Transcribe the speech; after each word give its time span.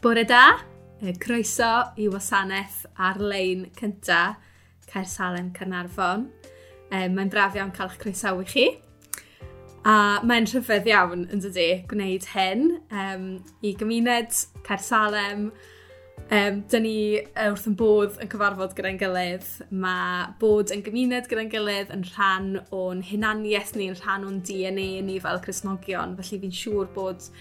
Bore 0.00 0.24
da, 0.24 0.56
croeso 1.20 1.66
i 2.00 2.06
wasanaeth 2.08 2.86
ar-lein 2.96 3.66
cynta 3.76 4.38
Caer 4.88 5.04
Salem 5.04 5.50
Carnarfon. 5.52 6.22
E, 6.88 7.02
mae'n 7.12 7.28
braf 7.28 7.58
iawn 7.58 7.74
cael 7.76 7.90
eich 7.90 7.98
croesawu 8.00 8.46
chi. 8.48 8.64
A 9.84 10.24
mae'n 10.24 10.48
rhyfedd 10.48 10.88
iawn, 10.88 11.26
yn 11.28 11.44
dydy, 11.44 11.68
gwneud 11.92 12.30
hyn 12.32 12.64
um, 12.88 13.28
i 13.60 13.74
gymuned 13.76 14.40
Caer 14.64 14.80
Salem. 14.80 15.50
Um, 16.32 16.64
Dyn 16.72 16.86
ni 16.88 16.98
wrth 17.44 17.68
yn 17.68 17.76
bodd 17.76 18.16
yn 18.24 18.32
cyfarfod 18.32 18.72
gyda'n 18.78 19.04
gilydd. 19.04 19.54
Mae 19.84 20.30
bod 20.40 20.72
yn 20.72 20.80
gymuned 20.86 21.28
gyda'n 21.28 21.52
gilydd 21.52 21.92
yn 21.92 22.08
rhan 22.14 22.54
o'n 22.72 23.04
hunaniaeth 23.12 23.76
ni, 23.76 23.92
yn 23.92 24.00
rhan 24.00 24.24
o'n 24.24 24.40
DNA 24.48 24.92
ni 25.04 25.20
fel 25.20 25.44
Cresnogion. 25.44 26.16
Felly 26.22 26.46
fi'n 26.46 26.62
siŵr 26.64 26.94
bod 26.96 27.34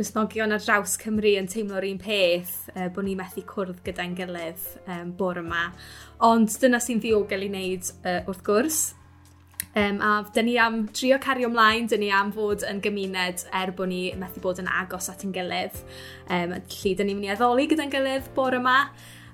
Cresnogion 0.00 0.54
ar 0.56 0.62
draws 0.64 0.94
Cymru 0.96 1.34
yn 1.36 1.48
teimlo'r 1.50 1.84
un 1.84 1.98
peth 2.00 2.70
uh, 2.72 2.86
bod 2.88 3.04
ni 3.04 3.12
methu 3.18 3.42
cwrdd 3.44 3.82
gyda'n 3.84 4.14
gilydd 4.16 4.62
um, 4.86 5.10
bore 5.18 5.42
yma. 5.42 5.66
Ond 6.24 6.54
dyna 6.62 6.80
sy'n 6.80 7.02
ddiogel 7.02 7.44
i 7.44 7.50
wneud 7.50 7.90
uh, 7.98 8.22
wrth 8.24 8.40
gwrs. 8.46 8.78
Um, 9.76 10.00
a 10.00 10.14
dyn 10.32 10.48
ni 10.48 10.56
am 10.56 10.80
trio 10.96 11.18
cario 11.20 11.50
ymlaen, 11.50 11.90
dyn 11.92 12.00
ni 12.00 12.08
am 12.16 12.32
fod 12.32 12.64
yn 12.70 12.80
gymuned 12.80 13.44
er 13.60 13.74
bod 13.76 13.92
ni 13.92 14.06
methu 14.16 14.40
bod 14.40 14.62
yn 14.64 14.72
agos 14.72 15.10
at 15.12 15.20
ein 15.26 15.36
gilydd. 15.36 15.76
Um, 16.32 16.56
lly, 16.56 16.94
dyn 16.96 17.10
ni'n 17.10 17.20
mynd 17.20 17.28
i 17.28 17.34
addoli 17.36 17.68
gyda'n 17.68 17.92
gilydd 17.92 18.32
bore 18.38 18.56
yma. 18.62 18.78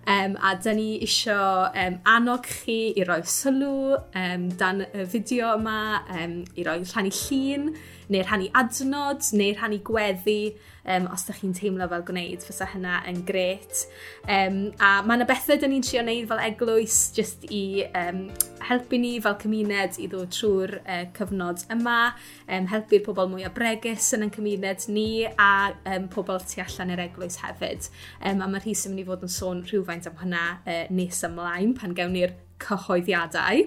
Um, 0.07 0.37
a 0.39 0.53
dyn 0.55 0.77
ni 0.79 1.01
isio 1.03 1.37
um, 1.75 1.97
annog 2.07 2.45
chi 2.47 2.93
i 2.95 3.05
roi 3.09 3.25
sylw 3.27 3.97
um, 4.15 4.45
dan 4.55 4.85
y 4.95 5.07
fideo 5.11 5.57
yma, 5.57 5.79
um, 6.15 6.37
i 6.55 6.63
roi 6.63 6.77
rhannu 6.85 7.11
llun, 7.11 7.73
neu 8.15 8.23
rhannu 8.23 8.47
adnod, 8.61 9.27
neu 9.35 9.57
rhannu 9.57 9.81
gweddi, 9.89 10.55
um, 10.87 11.09
os 11.13 11.25
ydych 11.27 11.43
chi'n 11.43 11.55
teimlo 11.57 11.89
fel 11.91 12.05
gwneud, 12.07 12.45
fysa 12.47 12.69
hynna 12.73 13.01
yn 13.11 13.23
gret. 13.29 13.85
Um, 14.23 14.61
a 14.83 15.01
mae 15.07 15.19
yna 15.19 15.27
bethau 15.29 15.59
dyn 15.61 15.75
ni'n 15.75 15.85
trio 15.87 16.05
wneud 16.05 16.29
fel 16.31 16.43
eglwys 16.47 16.99
just 17.17 17.47
i 17.51 17.85
um, 17.91 18.27
helpu 18.67 19.01
ni 19.03 19.13
fel 19.23 19.37
cymuned 19.43 20.01
i 20.03 20.09
ddod 20.11 20.33
trwy'r 20.35 20.77
uh, 20.81 21.05
cyfnod 21.17 21.67
yma, 21.75 21.99
um, 22.47 22.71
helpu'r 22.73 23.05
pobl 23.07 23.31
mwy 23.33 23.47
o 23.49 23.53
bregus 23.57 24.13
yn 24.17 24.27
y 24.29 24.31
cymuned 24.37 24.89
ni 24.93 25.09
a 25.27 25.53
um, 25.97 26.11
pobl 26.13 26.43
tu 26.47 26.63
allan 26.65 26.95
i'r 26.95 27.07
eglwys 27.09 27.41
hefyd. 27.45 27.91
Um, 28.23 28.43
a 28.43 28.51
mae 28.51 28.63
Rhys 28.65 28.87
yn 28.87 28.95
mynd 28.95 29.05
i 29.05 29.09
fod 29.11 29.27
yn 29.27 29.33
sôn 29.33 29.65
rhywfaint 29.67 30.11
am 30.11 30.21
hynna 30.23 30.45
uh, 30.59 30.85
nes 30.95 31.23
ymlaen 31.27 31.77
pan 31.79 31.97
gewn 31.97 32.15
ni'r 32.17 32.37
cyhoeddiadau. 32.63 33.67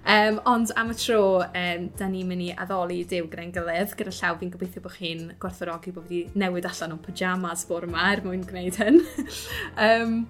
Um, 0.00 0.40
ond 0.48 0.72
am 0.80 0.90
y 0.90 0.96
tro, 0.96 1.22
um, 1.44 1.86
da 1.98 2.08
ni'n 2.08 2.28
mynd 2.28 2.46
i 2.46 2.50
addoli 2.56 3.02
dew 3.08 3.26
gyda'n 3.28 3.52
gilydd. 3.54 3.94
Gyda 3.98 4.14
llaw 4.16 4.38
fi'n 4.40 4.52
gobeithio 4.54 4.82
bod 4.84 4.96
chi'n 4.96 5.26
gwerthorogi 5.42 5.92
bod 5.94 6.08
fi 6.08 6.22
wedi 6.24 6.40
newid 6.40 6.68
allan 6.70 6.96
o'n 6.96 7.02
pyjamas 7.04 7.66
bore 7.68 7.88
yma 7.90 8.06
er 8.14 8.22
mwyn 8.24 8.46
gwneud 8.48 8.78
hyn. 8.80 9.02
um, 9.86 10.22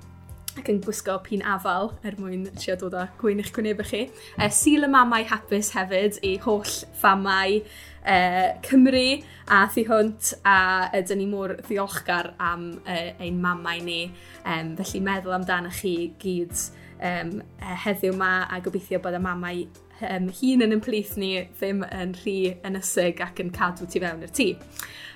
ac 0.58 0.72
yn 0.72 0.80
gwisgo 0.82 1.14
pin 1.22 1.44
afal 1.46 1.92
er 2.06 2.16
mwyn 2.18 2.48
trio 2.56 2.74
dod 2.80 2.96
â 2.98 3.06
gwyn 3.20 3.42
eich 3.42 3.52
gwynebau 3.54 3.86
chi. 3.86 4.02
E, 4.34 4.50
Sil 4.50 4.88
y 4.88 4.90
mamau 4.90 5.24
hapus 5.30 5.70
hefyd 5.77 6.18
i 6.27 6.34
holl 6.42 6.74
famau 7.00 7.60
e, 7.60 8.18
Cymru 8.66 9.06
a 9.46 9.62
thu 9.70 9.86
hwnt 9.86 10.34
a 10.42 10.58
e, 10.90 11.05
dyn 11.06 11.22
ni 11.22 11.30
mor 11.30 11.55
ddiolchgar 11.62 12.34
am 12.42 12.72
e, 12.82 12.98
ein 13.22 13.38
mamau 13.40 13.86
ni. 13.86 14.02
E, 14.42 14.60
felly 14.82 15.05
meddwl 15.06 15.38
amdano 15.38 15.70
chi 15.78 15.94
gyd 16.20 16.58
um, 17.02 17.36
heddiw 17.84 18.16
ma 18.16 18.32
a 18.50 18.60
gobeithio 18.64 19.00
bod 19.02 19.16
y 19.18 19.22
mamau 19.24 19.62
um, 20.08 20.30
hun 20.40 20.66
yn 20.66 20.76
ymplith 20.78 21.16
ni 21.20 21.34
ddim 21.60 21.84
yn 21.86 22.16
rhy 22.22 22.38
ynysig 22.66 23.22
ac 23.24 23.40
yn 23.44 23.52
cadw 23.56 23.86
tu 23.86 24.02
fewn 24.02 24.26
i'r 24.26 24.34
tŷ. 24.36 24.50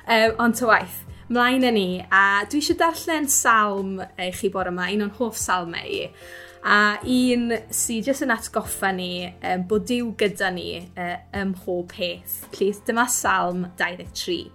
Um, 0.05 0.39
ond 0.45 0.59
to 0.61 0.69
waith, 0.69 1.03
mlaen 1.33 1.65
yn 1.65 1.79
ni 1.79 1.89
a 2.13 2.45
dwi 2.49 2.63
eisiau 2.63 2.81
darllen 2.81 3.29
salm 3.33 4.01
i 4.01 4.33
chi 4.37 4.53
bore 4.53 4.73
yma, 4.73 4.91
un 4.93 5.07
o'n 5.07 5.15
hoff 5.21 5.41
salmau 5.41 5.85
i 5.85 6.09
a 6.65 6.97
un 7.05 7.51
sydd 7.69 8.09
jyst 8.09 8.25
yn 8.25 8.33
atgoffa 8.33 8.91
ni 8.97 9.27
um, 9.29 9.65
bod 9.69 9.85
diw 9.89 10.15
gyda 10.21 10.49
ni 10.55 10.69
uh, 10.81 11.17
ym 11.37 11.53
mhob 11.53 11.93
peth. 11.93 12.39
Plys, 12.55 12.81
dyma 12.89 13.05
Salm 13.13 13.67
23. 13.81 14.49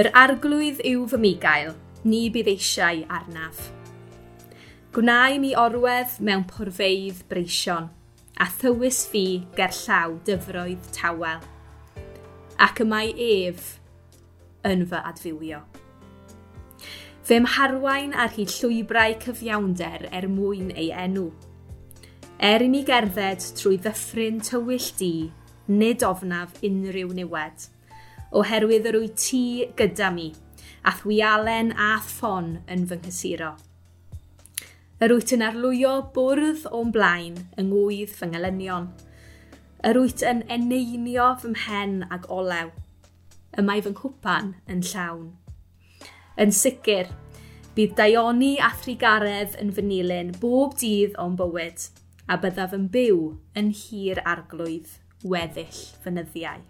Yr 0.00 0.10
arglwydd 0.14 0.82
yw 0.86 1.06
fy 1.10 1.22
migael, 1.22 1.76
ni 2.06 2.26
bydd 2.34 2.50
eisiau 2.50 3.04
arnaf. 3.20 3.68
Gwnau 4.90 5.36
mi 5.38 5.52
orwedd 5.54 6.16
mewn 6.26 6.40
porfeidd 6.50 7.20
breision, 7.30 7.84
a 8.42 8.46
thywys 8.50 9.04
fi 9.06 9.20
gerllaw 9.54 10.16
dyfroedd 10.26 10.88
tawel. 10.96 11.44
Ac 12.58 12.82
y 12.82 12.86
mae 12.90 13.12
ef 13.26 13.68
yn 14.66 14.82
fy 14.90 15.04
adfywio. 15.12 15.60
Fe 17.22 17.38
harwain 17.54 18.18
ar 18.18 18.34
hyd 18.34 18.50
llwybrau 18.56 19.14
cyfiawnder 19.22 20.08
er 20.10 20.26
mwyn 20.26 20.74
ei 20.74 20.90
enw. 21.04 21.28
Er 22.42 22.66
i 22.66 22.68
mi 22.74 22.82
gerdded 22.82 23.46
trwy 23.62 23.78
ddyffryn 23.78 24.42
tywyll 24.42 24.90
di, 24.98 25.14
nid 25.70 26.02
ofnaf 26.02 26.58
unrhyw 26.66 27.14
niwed, 27.14 27.70
oherwydd 28.34 28.90
yr 28.90 29.02
wyt 29.04 29.18
ti 29.22 29.46
gyda 29.78 30.10
mi, 30.18 30.32
a 30.82 30.98
thwialen 30.98 31.76
a 31.78 31.92
ffon 32.02 32.56
yn 32.66 32.88
fy 32.90 33.04
nghysuro. 33.04 33.54
Yr 35.00 35.14
wyt 35.16 35.30
yn 35.32 35.40
arlwyo 35.40 35.90
bwrdd 36.12 36.66
o'n 36.76 36.90
blaen 36.92 37.38
yng 37.56 37.70
ngwydd 37.70 38.10
fy 38.12 38.26
ngelynion. 38.28 38.90
Yr 39.88 39.96
wyt 39.96 40.20
yn 40.28 40.42
eneinio 40.52 41.28
fy 41.40 41.52
mhen 41.54 41.94
ag 42.12 42.26
olew. 42.36 42.68
Y 43.56 43.64
mae 43.64 43.80
fy 43.80 43.94
nghwpan 43.94 44.50
yn 44.68 44.82
llawn. 44.90 45.30
Yn 46.44 46.52
sicr, 46.52 47.08
bydd 47.78 47.94
daioni 47.96 48.50
a 48.60 48.68
thrigaredd 48.82 49.56
yn 49.62 49.72
fy 49.72 49.86
nilyn 49.88 50.34
bob 50.42 50.76
dydd 50.84 51.16
o'n 51.24 51.40
bywyd, 51.40 51.86
a 52.28 52.36
byddaf 52.44 52.76
yn 52.76 52.84
byw 52.92 53.22
yn 53.56 53.72
hir 53.80 54.20
arglwydd 54.34 54.98
weddill 55.24 55.80
fynyddiau. 56.04 56.60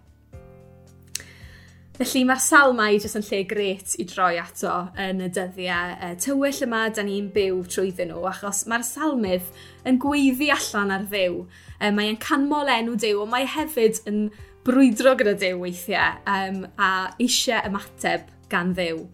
Felly 2.01 2.23
mae'r 2.25 2.39
salmau 2.41 2.95
jyst 2.95 3.17
yn 3.19 3.25
lle 3.27 3.39
gret 3.45 3.91
i 4.01 4.03
droi 4.09 4.39
ato 4.41 4.71
yn 5.03 5.19
y 5.21 5.27
dyddiau 5.35 5.91
e, 6.01 6.07
tywyll 6.23 6.63
yma 6.65 6.79
da 6.97 7.03
ni'n 7.05 7.27
byw 7.35 7.59
trwyddyn 7.69 8.09
nhw 8.09 8.23
achos 8.25 8.63
mae'r 8.71 8.85
salmydd 8.87 9.51
yn 9.85 9.99
gweiddi 10.01 10.47
allan 10.49 10.95
ar 10.95 11.05
ddew. 11.11 11.43
E, 11.77 11.91
mae 11.93 12.09
e'n 12.09 12.17
canmol 12.23 12.71
enw 12.73 12.95
dew 13.03 13.21
ond 13.21 13.29
mae 13.35 13.45
hefyd 13.45 14.01
yn 14.09 14.23
brwydro 14.65 15.13
gyda 15.19 15.35
dew 15.43 15.61
weithiau 15.61 16.17
um, 16.25 16.63
a 16.81 16.89
eisiau 17.21 17.69
ymateb 17.69 18.25
gan 18.49 18.73
ddew. 18.73 19.05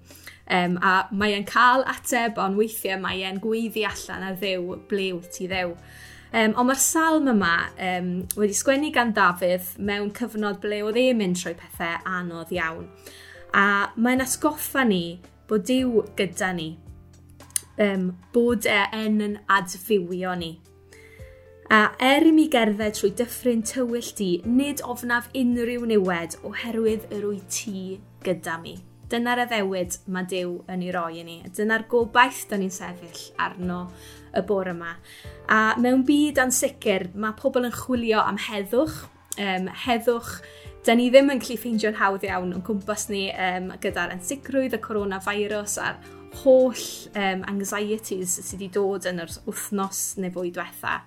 Um, 0.48 0.80
a 0.80 1.10
mae 1.12 1.36
e'n 1.36 1.48
cael 1.50 1.84
ateb 1.92 2.40
ond 2.40 2.56
weithiau 2.56 3.02
mae 3.04 3.26
e'n 3.28 3.44
gweiddi 3.44 3.84
allan 3.90 4.30
ar 4.30 4.40
ddew 4.40 4.80
ble 4.88 5.10
wyt 5.18 5.34
ti 5.36 5.52
ddew. 5.52 5.76
Um, 6.34 6.54
ond 6.60 6.68
mae'r 6.68 6.82
salm 6.84 7.30
yma 7.32 7.54
um, 7.80 8.10
wedi 8.36 8.56
sgwennu 8.58 8.92
gan 8.96 9.14
Dafydd 9.16 9.78
mewn 9.80 10.10
cyfnod 10.16 10.60
ble 10.64 10.82
oedd 10.84 11.00
e'n 11.00 11.20
mynd 11.22 11.40
trwy 11.40 11.56
pethau 11.56 12.02
anodd 12.18 12.52
iawn. 12.56 12.90
A 13.56 13.94
mae'n 13.96 14.26
asgoffa 14.26 14.84
ni 14.88 15.20
bod 15.48 15.64
Dyw 15.70 16.04
gyda 16.20 16.52
ni. 16.58 16.74
Um, 17.80 18.10
bod 18.34 18.68
e 18.68 18.82
yn 18.98 19.22
yn 19.24 19.38
adfywio 19.54 20.34
ni. 20.36 20.58
A 21.72 21.94
er 22.04 22.24
i 22.28 22.32
mi 22.32 22.50
gerdded 22.52 22.96
trwy 22.96 23.14
dyffryn 23.20 23.64
tywyll 23.68 24.12
di, 24.16 24.30
nid 24.48 24.84
ofnaf 24.84 25.32
unrhyw 25.36 25.88
niwed 25.88 26.38
oherwydd 26.48 27.10
yr 27.12 27.26
wyt 27.28 27.50
ti 27.52 27.82
gyda 28.24 28.60
mi. 28.62 28.78
Dyna'r 29.08 29.46
addewid 29.46 29.98
mae 30.12 30.28
Dyw 30.28 30.54
yn 30.72 30.84
ei 30.84 30.92
roi 30.92 31.22
i 31.22 31.26
ni. 31.28 31.38
Dyna'r 31.56 31.86
gobaith 31.92 32.46
da 32.50 32.60
ni'n 32.60 32.72
sefyll 32.72 33.22
arno 33.40 33.86
y 34.36 34.44
bore 34.48 34.74
yma. 34.76 34.96
A 35.54 35.76
mewn 35.80 36.04
byd 36.08 36.42
ansicr, 36.44 37.10
mae 37.16 37.36
pobl 37.40 37.68
yn 37.68 37.76
chwilio 37.76 38.24
am 38.24 38.40
heddwch. 38.48 39.06
Um, 39.38 39.68
heddwch, 39.86 40.40
da 40.88 40.96
ni 40.98 41.12
ddim 41.14 41.30
yn 41.30 41.42
gallu 41.44 41.60
ffeindio'n 41.62 42.00
hawdd 42.00 42.26
iawn 42.26 42.56
o'n 42.56 42.64
cwmpas 42.66 43.08
ni 43.12 43.28
um, 43.32 43.74
gyda'r 43.84 44.16
ansicrwydd, 44.16 44.78
y 44.78 44.82
coronavirus 44.82 45.78
a'r 45.84 46.00
holl 46.44 46.86
um, 47.16 47.44
anxieties 47.50 48.38
sydd 48.40 48.62
wedi 48.62 48.72
dod 48.74 49.08
yn 49.10 49.22
yr 49.24 49.34
wythnos 49.48 50.02
neu 50.22 50.34
fwy 50.34 50.54
diwetha. 50.56 51.02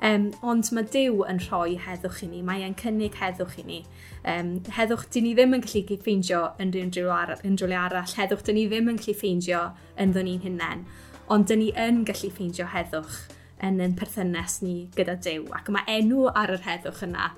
Um, 0.00 0.30
ond 0.40 0.70
mae 0.72 0.86
Dyw 0.88 1.26
yn 1.28 1.42
rhoi 1.44 1.74
heddwch 1.84 2.22
i 2.24 2.30
ni, 2.30 2.38
mae 2.44 2.62
e'n 2.64 2.76
cynnig 2.80 3.18
heddwch 3.20 3.58
i 3.60 3.64
ni. 3.68 3.80
Um, 4.24 4.54
heddwch 4.72 5.04
dyn 5.12 5.26
ni 5.26 5.34
ddim 5.36 5.58
yn 5.58 5.64
gallu 5.66 5.98
ffeindio 6.00 6.40
yn 6.62 6.72
unrhyw, 6.80 7.10
unrhyw 7.44 7.76
arall, 7.76 8.14
heddwch 8.16 8.46
dyn 8.46 8.56
ni 8.56 8.64
ddim 8.70 8.88
yn 8.94 9.00
gallu 9.00 9.16
ffeindio 9.18 9.66
yn 10.00 10.14
ddyn 10.16 10.30
ni'n 10.30 10.42
hunain 10.46 10.86
ond 11.30 11.46
dyn 11.46 11.62
ni 11.62 11.70
yn 11.78 12.02
gallu 12.08 12.30
ffeindio 12.34 12.66
heddwch 12.72 13.18
yn 13.66 13.80
yn 13.84 13.96
perthynas 13.98 14.60
ni 14.64 14.74
gyda 14.96 15.16
Dyw. 15.22 15.46
Ac 15.56 15.68
mae 15.72 15.86
enw 15.98 16.28
ar 16.30 16.52
yr 16.54 16.62
heddwch 16.64 17.04
yna, 17.06 17.30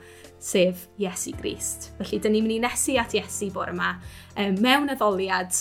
sef 0.42 0.86
Iesu 1.00 1.34
Grist. 1.38 1.90
Felly, 1.98 2.20
dyn 2.22 2.36
ni'n 2.36 2.46
mynd 2.46 2.56
i 2.56 2.60
nesu 2.64 2.96
at 3.00 3.14
Iesu 3.16 3.50
bore 3.54 3.74
yma 3.74 3.94
um, 4.36 4.56
mewn 4.62 4.92
addoliad. 4.94 5.54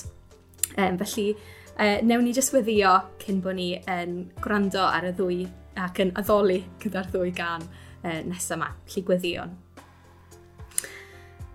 Um, 0.77 0.99
felly, 1.01 1.31
uh, 1.75 1.97
newn 2.05 2.25
ni 2.27 2.35
jyst 2.37 2.53
weddio 2.55 2.93
cyn 3.21 3.41
bod 3.43 3.57
ni 3.59 3.73
yn 3.89 4.21
gwrando 4.41 4.85
ar 4.87 5.09
y 5.09 5.15
ddwy 5.17 5.41
ac 5.81 6.03
yn 6.03 6.13
addoli 6.19 6.61
gyda'r 6.83 7.11
ddwy 7.11 7.33
gan 7.35 7.65
uh, 7.65 8.21
nesaf 8.27 8.57
yma, 8.59 8.71
lle 8.93 9.05
gweddion. 9.07 9.57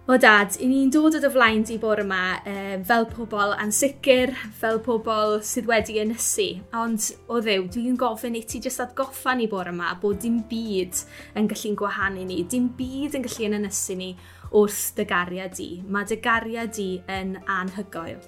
O 0.07 0.15
dad, 0.23 0.55
i 0.63 0.69
ni'n 0.71 0.91
dod 0.95 1.17
o 1.19 1.19
dy 1.19 1.29
flaen 1.35 1.65
di 1.67 1.81
bore 1.83 2.05
yma 2.05 2.37
um, 2.37 2.45
ehm, 2.47 2.83
fel 2.87 3.09
pobl 3.11 3.57
ansicr, 3.59 4.31
fel 4.55 4.77
pobl 4.85 5.41
sydd 5.43 5.67
wedi 5.67 5.97
ynysu. 5.99 6.45
Ond 6.79 7.09
o 7.27 7.41
ddew, 7.43 7.65
dwi'n 7.75 7.97
gofyn 7.99 8.37
i 8.39 8.45
ti 8.47 8.61
jyst 8.63 8.85
atgoffa 8.85 9.35
ni 9.35 9.49
bore 9.51 9.73
yma 9.75 9.89
bod 9.99 10.21
dim 10.23 10.37
byd 10.47 11.01
yn 11.41 11.49
gallu'n 11.51 11.75
gwahanu 11.81 12.23
ni, 12.29 12.37
dim 12.47 12.69
byd 12.79 13.17
yn 13.19 13.27
gallu 13.27 13.49
yn 13.49 13.59
ynysu 13.59 13.97
ni 13.99 14.13
wrth 14.53 14.93
dy 14.95 15.09
gariad 15.11 15.59
di. 15.59 15.69
Mae 15.91 16.07
dy 16.07 16.21
gariad 16.23 16.71
di 16.79 16.87
yn 17.11 17.35
anhygoel. 17.43 18.23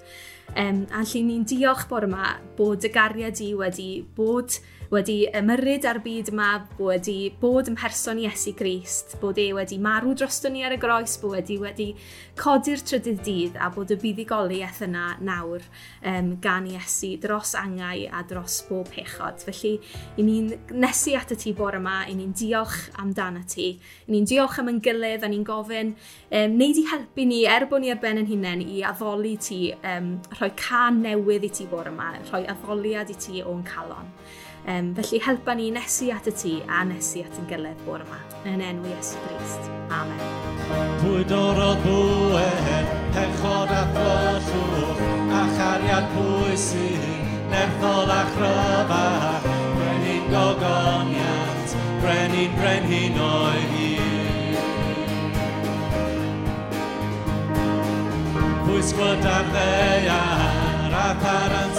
Ehm, 0.57 0.83
um, 0.83 0.85
a 0.99 1.05
lle 1.07 1.23
ni'n 1.29 1.47
diolch 1.47 1.87
bore 1.87 2.11
yma 2.11 2.41
bod 2.59 2.83
dy 2.83 2.91
gariad 2.91 3.39
di 3.39 3.53
wedi 3.55 3.93
bod 4.19 4.59
wedi 4.89 5.27
ymyrryd 5.37 5.85
ar 5.89 5.99
byd 6.01 6.31
yma, 6.33 6.49
wedi 6.81 7.29
bod 7.41 7.69
yn 7.69 7.77
person 7.77 8.21
Iesu 8.23 8.55
Grist, 8.57 9.19
bod 9.21 9.37
e 9.41 9.51
wedi 9.53 9.77
marw 9.83 10.15
drosto 10.17 10.49
ni 10.49 10.63
ar 10.65 10.73
y 10.73 10.79
groes, 10.81 11.19
bod 11.21 11.37
wedi 11.37 11.59
wedi 11.61 11.89
codi'r 12.39 12.81
trydydd 12.87 13.21
dydd 13.27 13.59
a 13.61 13.69
bod 13.75 13.93
y 13.93 13.99
buddigoliaeth 14.01 14.81
yna 14.87 15.05
nawr 15.25 15.67
um, 16.09 16.31
gan 16.41 16.71
Iesu 16.71 17.15
dros 17.21 17.53
angau 17.59 18.07
a 18.09 18.23
dros 18.31 18.63
bob 18.71 18.89
pechod. 18.95 19.45
Felly, 19.45 19.75
i 20.17 20.25
ni'n 20.25 20.49
nesu 20.81 21.17
at 21.19 21.37
y 21.37 21.39
ti 21.45 21.53
bore 21.59 21.83
yma, 21.83 22.01
i 22.09 22.17
ni'n 22.17 22.33
diolch 22.39 22.89
amdana 23.03 23.45
ti, 23.45 23.75
i 24.07 24.15
ni'n 24.15 24.29
diolch 24.29 24.59
am 24.63 24.73
yn 24.73 24.81
gilydd, 24.85 25.27
a 25.27 25.29
ni'n 25.29 25.45
gofyn, 25.47 25.93
um, 26.33 26.59
neud 26.59 26.81
i 26.81 26.89
helpu 26.89 27.29
ni 27.29 27.45
er 27.45 27.69
bod 27.69 27.85
ni 27.85 27.93
ar 27.93 28.01
ben 28.01 28.23
yn 28.25 28.33
hunain 28.33 28.65
i 28.65 28.81
addoli 28.89 29.37
ti, 29.37 29.63
um, 29.85 30.15
rhoi 30.39 30.53
can 30.57 31.03
newydd 31.05 31.45
i 31.45 31.55
ti 31.61 31.69
bore 31.69 31.93
yma, 31.93 32.15
rhoi 32.31 32.47
addoliad 32.49 33.13
i 33.13 33.21
ti 33.21 33.45
o'n 33.45 33.65
calon. 33.69 34.15
Um, 34.69 34.95
felly 34.95 35.19
helpa 35.19 35.55
ni 35.55 35.71
nesu 35.73 36.11
at 36.13 36.27
y 36.29 36.33
ti 36.37 36.51
a 36.69 36.83
nesu 36.85 37.23
at 37.25 37.37
yn 37.41 37.47
gilydd 37.49 37.79
bore 37.87 38.05
yma. 38.05 38.19
Yn 38.45 38.61
enw 38.61 38.85
Iesu 38.91 39.17
Grist. 39.25 39.71
Amen. 39.89 40.21
Bwydorodd 41.01 41.81
bwen, 41.87 42.91
pechod 43.15 43.73
a 43.73 43.81
chlollwch, 43.95 45.01
a 45.39 45.41
chariad 45.57 46.13
pwysig, 46.13 47.09
nerthol 47.49 48.13
a 48.13 48.21
chryfach, 48.35 49.49
brenin 49.79 50.29
gogoniant, 50.35 51.77
brenin 52.05 52.53
brenin 52.61 53.21
o'i 53.25 53.91
Pwysgwyd 58.69 59.31
ar 59.33 59.53
ddeiar, 59.57 60.93
a 60.93 61.07
thar 61.25 61.61
yn 61.65 61.79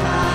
far. 0.00 0.29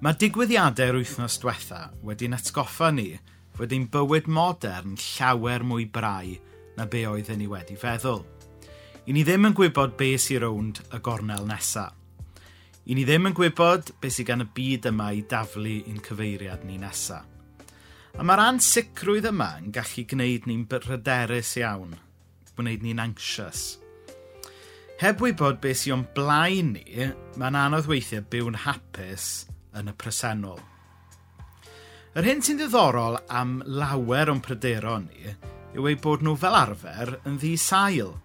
Mae 0.00 0.16
digwyddiadau'r 0.16 0.96
wythnos 0.96 1.34
diwetha 1.42 1.78
wedi'n 2.08 2.32
atgoffa 2.32 2.86
ni 2.96 3.18
fod 3.52 3.74
ein 3.76 3.82
bywyd 3.92 4.30
modern 4.32 4.94
llawer 4.96 5.60
mwy 5.60 5.84
brau 5.92 6.30
na 6.78 6.86
be 6.88 7.02
oedden 7.04 7.36
ni 7.42 7.48
wedi 7.50 7.76
feddwl. 7.76 8.22
I 9.04 9.12
ni 9.12 9.26
ddim 9.28 9.50
yn 9.50 9.56
gwybod 9.58 9.98
be 10.00 10.14
sy'n 10.16 10.40
rownd 10.40 10.80
y 10.88 11.02
gornel 11.04 11.44
nesaf. 11.50 11.92
I 12.88 12.96
ni 12.96 13.04
ddim 13.04 13.28
yn 13.28 13.36
gwybod 13.36 13.92
be 14.00 14.08
sy'n 14.08 14.30
gan 14.30 14.46
y 14.46 14.48
byd 14.56 14.88
yma 14.88 15.10
i 15.12 15.20
daflu 15.34 15.76
i'n 15.82 16.00
cyfeiriad 16.08 16.64
ni 16.64 16.80
nesaf. 16.80 17.28
A 18.16 18.24
mae'r 18.24 18.46
ansicrwydd 18.46 19.28
yma 19.34 19.50
yn 19.60 19.68
gallu 19.76 20.08
gwneud 20.08 20.48
ni'n 20.48 20.64
bryderus 20.72 21.52
iawn, 21.60 21.92
gwneud 22.56 22.88
ni'n 22.88 23.04
anxious. 23.04 23.76
Heb 25.04 25.20
wybod 25.20 25.60
beth 25.60 25.84
sy'n 25.84 26.08
blaen 26.16 26.72
ni, 26.78 27.12
mae'n 27.36 27.64
anodd 27.68 27.92
weithiau 27.92 28.24
byw'n 28.32 28.62
hapus 28.64 29.30
yn 29.76 29.90
y 29.90 29.94
presennol. 29.96 30.60
Yr 32.18 32.26
hyn 32.26 32.42
sy'n 32.42 32.58
ddiddorol 32.58 33.20
am 33.30 33.60
lawer 33.66 34.32
o'n 34.32 34.42
pryderon 34.42 35.06
ni 35.10 35.34
yw 35.78 35.86
ei 35.86 35.98
bod 36.02 36.24
nhw 36.26 36.34
fel 36.42 36.56
arfer 36.58 37.12
yn 37.28 37.36
ddi 37.38 37.52
sail. 37.60 38.16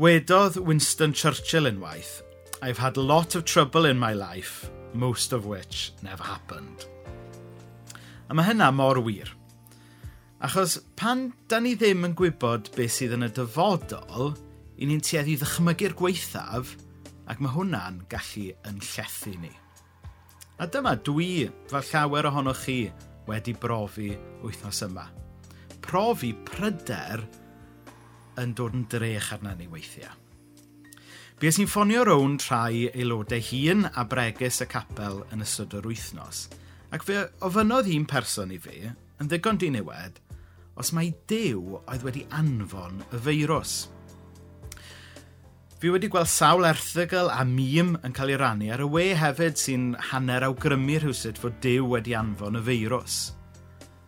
Wedodd 0.00 0.56
Winston 0.56 1.12
Churchill 1.12 1.68
unwaith, 1.68 2.22
I've 2.62 2.80
had 2.80 2.96
a 2.96 3.04
lot 3.04 3.34
of 3.34 3.44
trouble 3.44 3.84
in 3.84 3.98
my 3.98 4.12
life, 4.14 4.70
most 4.94 5.32
of 5.32 5.44
which 5.46 5.92
never 6.02 6.24
happened. 6.24 6.86
A 8.28 8.34
mae 8.34 8.48
hynna 8.48 8.70
mor 8.72 9.02
wir. 9.04 9.28
Achos 10.40 10.78
pan 10.96 11.32
da 11.48 11.60
ni 11.60 11.74
ddim 11.76 12.08
yn 12.08 12.16
gwybod 12.16 12.72
beth 12.74 12.96
sydd 12.96 13.14
yn 13.18 13.28
y 13.28 13.30
dyfodol, 13.36 14.32
i 14.80 14.88
ni'n 14.88 15.04
tueddu 15.04 15.36
ddychmygu'r 15.38 15.94
gweithaf, 16.00 16.72
ac 17.28 17.44
mae 17.44 17.54
hwnna'n 17.54 18.00
gallu 18.08 18.48
yn 18.66 18.80
llethu 18.80 19.36
ni. 19.38 19.52
A 20.54 20.68
dyma 20.70 20.94
dwi, 21.02 21.48
fel 21.66 21.82
llawer 21.88 22.28
ohonoch 22.28 22.60
chi, 22.62 22.92
wedi 23.26 23.54
brofi 23.58 24.12
wythnos 24.44 24.84
yma. 24.86 25.08
Profi 25.82 26.30
pryder 26.46 27.24
yn 28.38 28.52
dod 28.54 28.76
yn 28.78 28.84
drech 28.90 29.32
arna 29.34 29.56
ni 29.58 29.66
weithiau. 29.70 30.12
Bues 31.42 31.58
sy'n 31.58 31.66
ffonio 31.66 32.04
rown 32.06 32.36
rhai 32.38 32.86
aelodau 32.92 33.42
hun 33.48 33.88
a 33.90 34.04
bregus 34.06 34.60
y 34.62 34.68
capel 34.70 35.24
yn 35.34 35.42
ystod 35.42 35.74
yr 35.74 35.88
wythnos, 35.90 36.44
ac 36.94 37.02
fe 37.08 37.24
ofynodd 37.42 37.90
un 37.90 38.06
person 38.06 38.54
i 38.54 38.60
fi, 38.62 38.92
yn 39.18 39.30
ddigon 39.30 39.58
dinewed, 39.58 40.22
os 40.78 40.94
mae 40.94 41.10
dew 41.30 41.80
oedd 41.82 42.06
wedi 42.06 42.22
anfon 42.30 43.02
y 43.10 43.24
feirws. 43.26 43.74
Fi 45.84 45.90
wedi 45.92 46.08
gweld 46.08 46.30
sawl 46.32 46.64
erthygl 46.64 47.26
a 47.28 47.42
mîm 47.44 47.90
yn 48.08 48.14
cael 48.16 48.30
ei 48.32 48.38
rannu 48.40 48.70
ar 48.72 48.80
y 48.80 48.86
we 48.88 49.02
hefyd 49.20 49.58
sy'n 49.60 49.82
hanner 50.08 50.46
awgrymu 50.46 50.94
rhywsyd 51.02 51.36
fod 51.36 51.58
Dyw 51.60 51.90
wedi 51.90 52.14
anfon 52.16 52.56
y 52.56 52.62
feirws. 52.64 53.18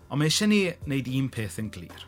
Ond 0.08 0.22
mae 0.22 0.30
eisiau 0.32 0.48
ni 0.48 0.62
wneud 0.86 1.12
un 1.18 1.28
peth 1.36 1.60
yn 1.60 1.68
glir. 1.74 2.06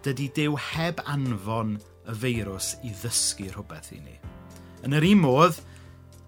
Dydy 0.00 0.30
Dyw 0.40 0.56
heb 0.70 1.04
anfon 1.12 1.76
y 1.76 2.16
feirws 2.24 2.72
i 2.88 2.96
ddysgu 3.02 3.50
rhywbeth 3.50 3.92
i 3.92 4.00
ni. 4.00 4.16
Yn 4.88 4.96
yr 4.96 5.10
un 5.12 5.24
modd, 5.26 5.60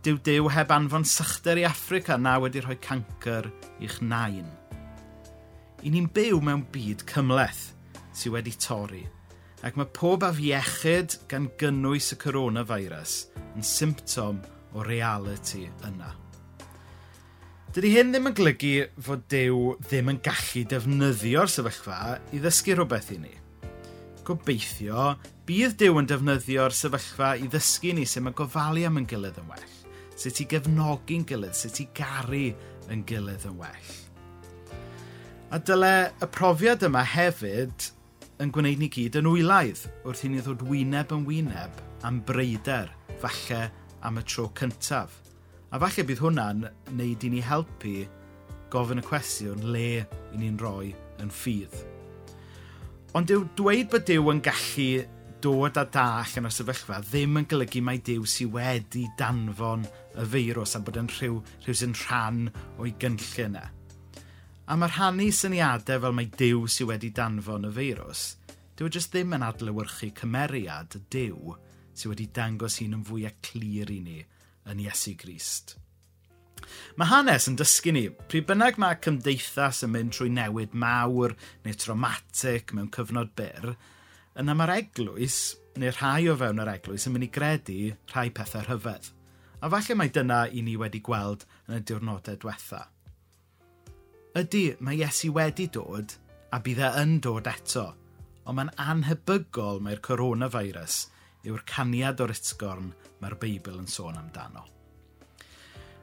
dyw 0.05 0.21
Dyw 0.29 0.53
heb 0.53 0.77
anfon 0.77 1.09
sychder 1.09 1.65
i 1.65 1.65
Africa 1.73 2.21
na 2.21 2.37
wedi 2.37 2.61
rhoi 2.61 2.77
cancer 2.85 3.49
i'ch 3.81 4.03
nain. 4.05 4.45
I 5.81 5.89
ni'n 5.89 6.13
byw 6.13 6.45
mewn 6.45 6.69
byd 6.77 7.09
cymleth 7.09 7.71
sydd 8.13 8.37
wedi 8.37 8.61
torri 8.61 9.07
ac 9.67 9.79
mae 9.79 9.91
pob 9.95 10.23
afiechyd 10.27 11.17
gan 11.31 11.49
gynnwys 11.59 12.13
y 12.15 12.19
coronavirus 12.23 13.19
yn 13.57 13.67
symptom 13.67 14.39
o 14.77 14.85
reality 14.87 15.67
yna. 15.89 16.13
Dydy 17.75 17.91
hyn 17.93 18.15
ddim 18.15 18.31
yn 18.31 18.37
glygu 18.39 18.77
fod 19.05 19.27
Dyw 19.29 19.59
ddim 19.83 20.13
yn 20.15 20.21
gallu 20.25 20.63
defnyddio'r 20.71 21.51
sefyllfa 21.53 21.99
i 22.33 22.41
ddysgu 22.43 22.79
rhywbeth 22.79 23.11
i 23.13 23.19
ni. 23.21 23.35
Gobeithio, 24.25 25.11
bydd 25.49 25.77
Dyw 25.83 26.01
yn 26.01 26.09
defnyddio'r 26.09 26.75
sefyllfa 26.77 27.35
i 27.43 27.51
ddysgu 27.51 27.93
ni 27.99 28.07
sut 28.09 28.25
mae 28.25 28.37
gofalu 28.39 28.87
am 28.89 29.03
yn 29.03 29.11
gilydd 29.11 29.43
yn 29.43 29.51
well, 29.51 29.69
sut 30.15 30.41
i 30.41 30.49
gefnogi'n 30.49 31.27
gilydd, 31.29 31.59
sut 31.59 31.83
i 31.83 31.89
garu 31.99 32.47
yn 32.95 33.05
gilydd 33.09 33.45
yn 33.51 33.61
well. 33.61 33.93
A 35.53 35.61
dyle 35.61 36.11
y 36.21 36.29
profiad 36.33 36.83
yma 36.89 37.05
hefyd 37.09 37.91
yn 38.43 38.53
gwneud 38.55 38.79
ni 38.79 38.87
gyd 38.95 39.17
yn 39.19 39.27
wylaidd 39.27 39.81
wrth 40.07 40.23
i 40.27 40.31
ni 40.31 40.43
ddod 40.45 40.63
wyneb 40.69 41.11
yn 41.15 41.25
wyneb 41.27 41.81
am 42.07 42.21
breider, 42.27 42.91
falle 43.19 43.65
am 44.07 44.21
y 44.21 44.23
tro 44.23 44.47
cyntaf. 44.59 45.17
A 45.75 45.81
falle 45.83 46.05
bydd 46.07 46.23
hwnna'n 46.23 46.67
wneud 46.93 47.27
i 47.27 47.31
ni 47.33 47.43
helpu 47.43 48.05
gofyn 48.73 49.03
y 49.03 49.05
cwestiwn 49.05 49.67
le 49.75 49.89
i 50.05 50.39
ni'n 50.39 50.59
rhoi 50.61 50.93
yn 51.23 51.33
ffydd. 51.35 51.75
Ond 53.19 53.31
dyw 53.31 53.47
dweud 53.59 53.89
bod 53.91 54.07
Dyw 54.07 54.31
yn 54.31 54.43
gallu 54.45 54.91
dod 55.43 55.79
a 55.81 55.85
dall 55.95 56.37
yn 56.39 56.47
y 56.47 56.53
sefyllfa 56.55 57.01
ddim 57.09 57.41
yn 57.41 57.49
golygu 57.51 57.83
mai 57.83 57.99
Dyw 58.05 58.27
sydd 58.29 58.55
wedi 58.55 59.07
danfon 59.19 59.87
y 60.19 60.29
feirws 60.35 60.77
a 60.79 60.83
bod 60.85 61.01
yn 61.01 61.11
rhyw, 61.17 61.41
rhyw 61.65 61.81
sy'n 61.81 61.97
rhan 62.05 62.47
o'i 62.79 62.95
gynllun 63.03 63.59
e. 63.59 63.67
A 64.69 64.77
mae 64.77 64.91
rhannu 64.93 65.31
syniadau 65.33 66.01
fel 66.03 66.13
mae 66.13 66.27
Dyw 66.29 66.67
sydd 66.69 66.91
wedi 66.91 67.09
danfon 67.17 67.65
y 67.65 67.69
feirws, 67.73 68.25
dyw 68.77 68.91
e 68.91 68.93
jyst 68.93 69.15
ddim 69.15 69.31
yn 69.33 69.45
adlewyrchu 69.47 70.11
cymeriad 70.19 70.93
y 70.99 71.01
Dyw 71.15 71.55
sydd 71.97 72.11
wedi 72.11 72.27
dangos 72.37 72.77
hi'n 72.83 72.99
yn 72.99 73.05
fwyaf 73.09 73.39
clir 73.49 73.89
i 73.95 73.97
ni 74.05 74.19
yn 74.69 74.83
Iesu 74.85 75.15
Grist. 75.23 75.79
Mae 77.01 77.09
hanes 77.09 77.49
yn 77.49 77.57
dysgu 77.57 77.95
ni, 77.97 78.03
pryd 78.29 78.45
bynnag 78.51 78.77
mae 78.83 78.99
cymdeithas 79.07 79.81
yn 79.89 79.95
mynd 79.95 80.13
trwy 80.19 80.29
newid 80.37 80.77
mawr 80.85 81.33
neu 81.65 81.81
traumatic 81.81 82.77
mewn 82.77 82.93
cyfnod 82.93 83.33
byr, 83.41 83.73
yna 84.37 84.59
mae'r 84.59 84.75
eglwys, 84.77 85.39
neu 85.81 85.97
rhai 85.97 86.29
o 86.29 86.37
fewn 86.45 86.61
yr 86.61 86.75
eglwys, 86.75 87.09
yn 87.09 87.17
mynd 87.17 87.31
i 87.31 87.33
gredu 87.39 87.79
rhai 88.13 88.29
pethau 88.37 88.69
rhyfedd. 88.69 89.15
A 89.65 89.73
falle 89.73 89.97
mae 89.97 90.13
dyna 90.13 90.45
i 90.53 90.61
ni 90.61 90.77
wedi 90.77 91.01
gweld 91.01 91.49
yn 91.71 91.81
y 91.81 91.83
diwrnodau 91.89 92.37
diwethaf. 92.37 92.93
Ydy, 94.37 94.77
mae 94.85 94.99
Iesu 95.01 95.31
wedi 95.33 95.71
dod 95.73 96.13
a 96.53 96.59
bydd 96.61 96.81
e 96.85 96.89
yn 97.01 97.15
dod 97.25 97.47
eto, 97.49 97.85
ond 98.45 98.59
mae'n 98.59 98.73
anhebygol 98.77 99.81
mae'r 99.85 100.03
coronavirus 100.05 101.07
yw'r 101.49 101.65
caniad 101.69 102.21
o'r 102.21 102.35
utgorn 102.35 102.91
mae'r 103.23 103.39
Beibl 103.41 103.79
yn 103.81 103.89
sôn 103.89 104.19
amdano. 104.21 104.67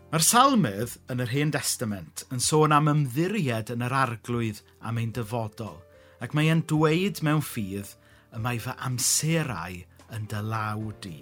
Mae'r 0.10 0.26
salmydd 0.26 0.96
yn 1.14 1.22
yr 1.22 1.34
Hen 1.34 1.54
Testament 1.54 2.26
yn 2.34 2.42
sôn 2.42 2.74
am 2.74 2.90
ymddiried 2.90 3.70
yn 3.76 3.86
yr 3.86 3.94
arglwydd 4.02 4.64
am 4.82 4.98
ein 5.02 5.14
dyfodol, 5.14 5.78
ac 6.18 6.34
mae 6.34 6.50
e'n 6.50 6.66
dweud 6.66 7.22
mewn 7.26 7.46
ffydd 7.46 7.94
y 8.34 8.42
mae 8.42 8.62
fy 8.62 8.74
amserau 8.90 9.82
yn 10.16 10.30
dylaw 10.34 10.90
di. 11.06 11.18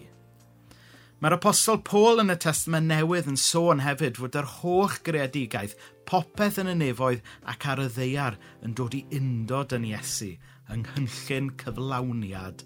Mae'r 1.23 1.37
apostol 1.37 1.77
Paul 1.87 2.19
yn 2.19 2.33
y 2.33 2.35
testament 2.35 2.89
newydd 2.89 3.29
yn 3.31 3.37
sôn 3.39 3.79
hefyd 3.79 4.17
fod 4.19 4.35
yr 4.35 4.47
holl 4.59 4.97
greadigaeth 5.07 5.77
popeth 6.09 6.59
yn 6.61 6.71
y 6.71 6.75
nefoedd 6.79 7.23
ac 7.53 7.67
ar 7.71 7.83
y 7.83 7.87
ddeiar 7.91 8.37
yn 8.65 8.75
dod 8.77 8.95
i 8.97 9.03
undod 9.17 9.75
yn 9.77 9.87
Iesu 9.91 10.33
yng 10.73 10.85
nghynllun 10.87 11.49
cyflawniad 11.61 12.63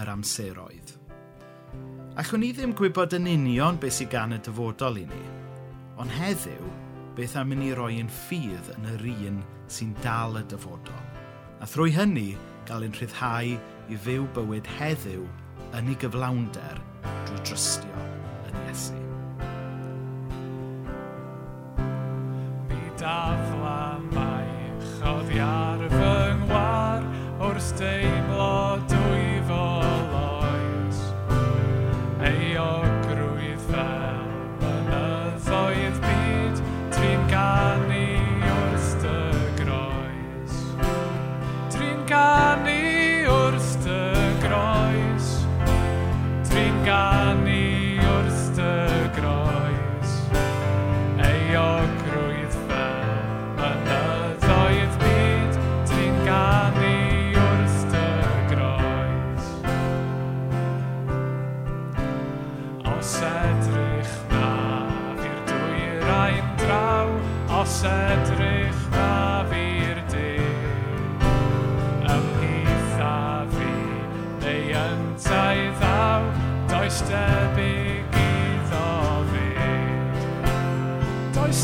yr 0.00 0.10
amseroedd. 0.14 0.94
Allwn 2.20 2.44
ni 2.44 2.52
ddim 2.54 2.74
gwybod 2.78 3.16
yn 3.18 3.28
union 3.30 3.78
beth 3.82 3.98
sydd 3.98 4.12
gan 4.12 4.36
y 4.36 4.40
dyfodol 4.46 5.00
i 5.00 5.04
ni, 5.08 5.22
ond 5.98 6.14
heddiw, 6.14 6.72
beth 7.18 7.36
am 7.40 7.54
i 7.54 7.58
ni 7.58 7.70
roi 7.74 7.96
yn 7.98 8.10
ffydd 8.10 8.72
yn 8.76 8.90
yr 8.94 9.06
un 9.12 9.40
sy'n 9.70 9.94
dal 10.02 10.38
y 10.38 10.44
dyfodol, 10.50 11.06
a 11.58 11.66
thrwy 11.66 11.94
hynny 11.94 12.32
gael 12.68 12.86
ein 12.86 12.94
rhyddhau 12.96 13.56
i 13.90 14.02
fyw 14.06 14.28
bywyd 14.36 14.70
heddiw 14.78 15.26
yn 15.74 15.90
ei 15.90 15.98
gyflawnder 16.04 16.84
drwy 17.26 17.42
drystio 17.42 18.06
yn 18.46 18.62
Iesu. 18.68 19.03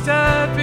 step 0.03 0.60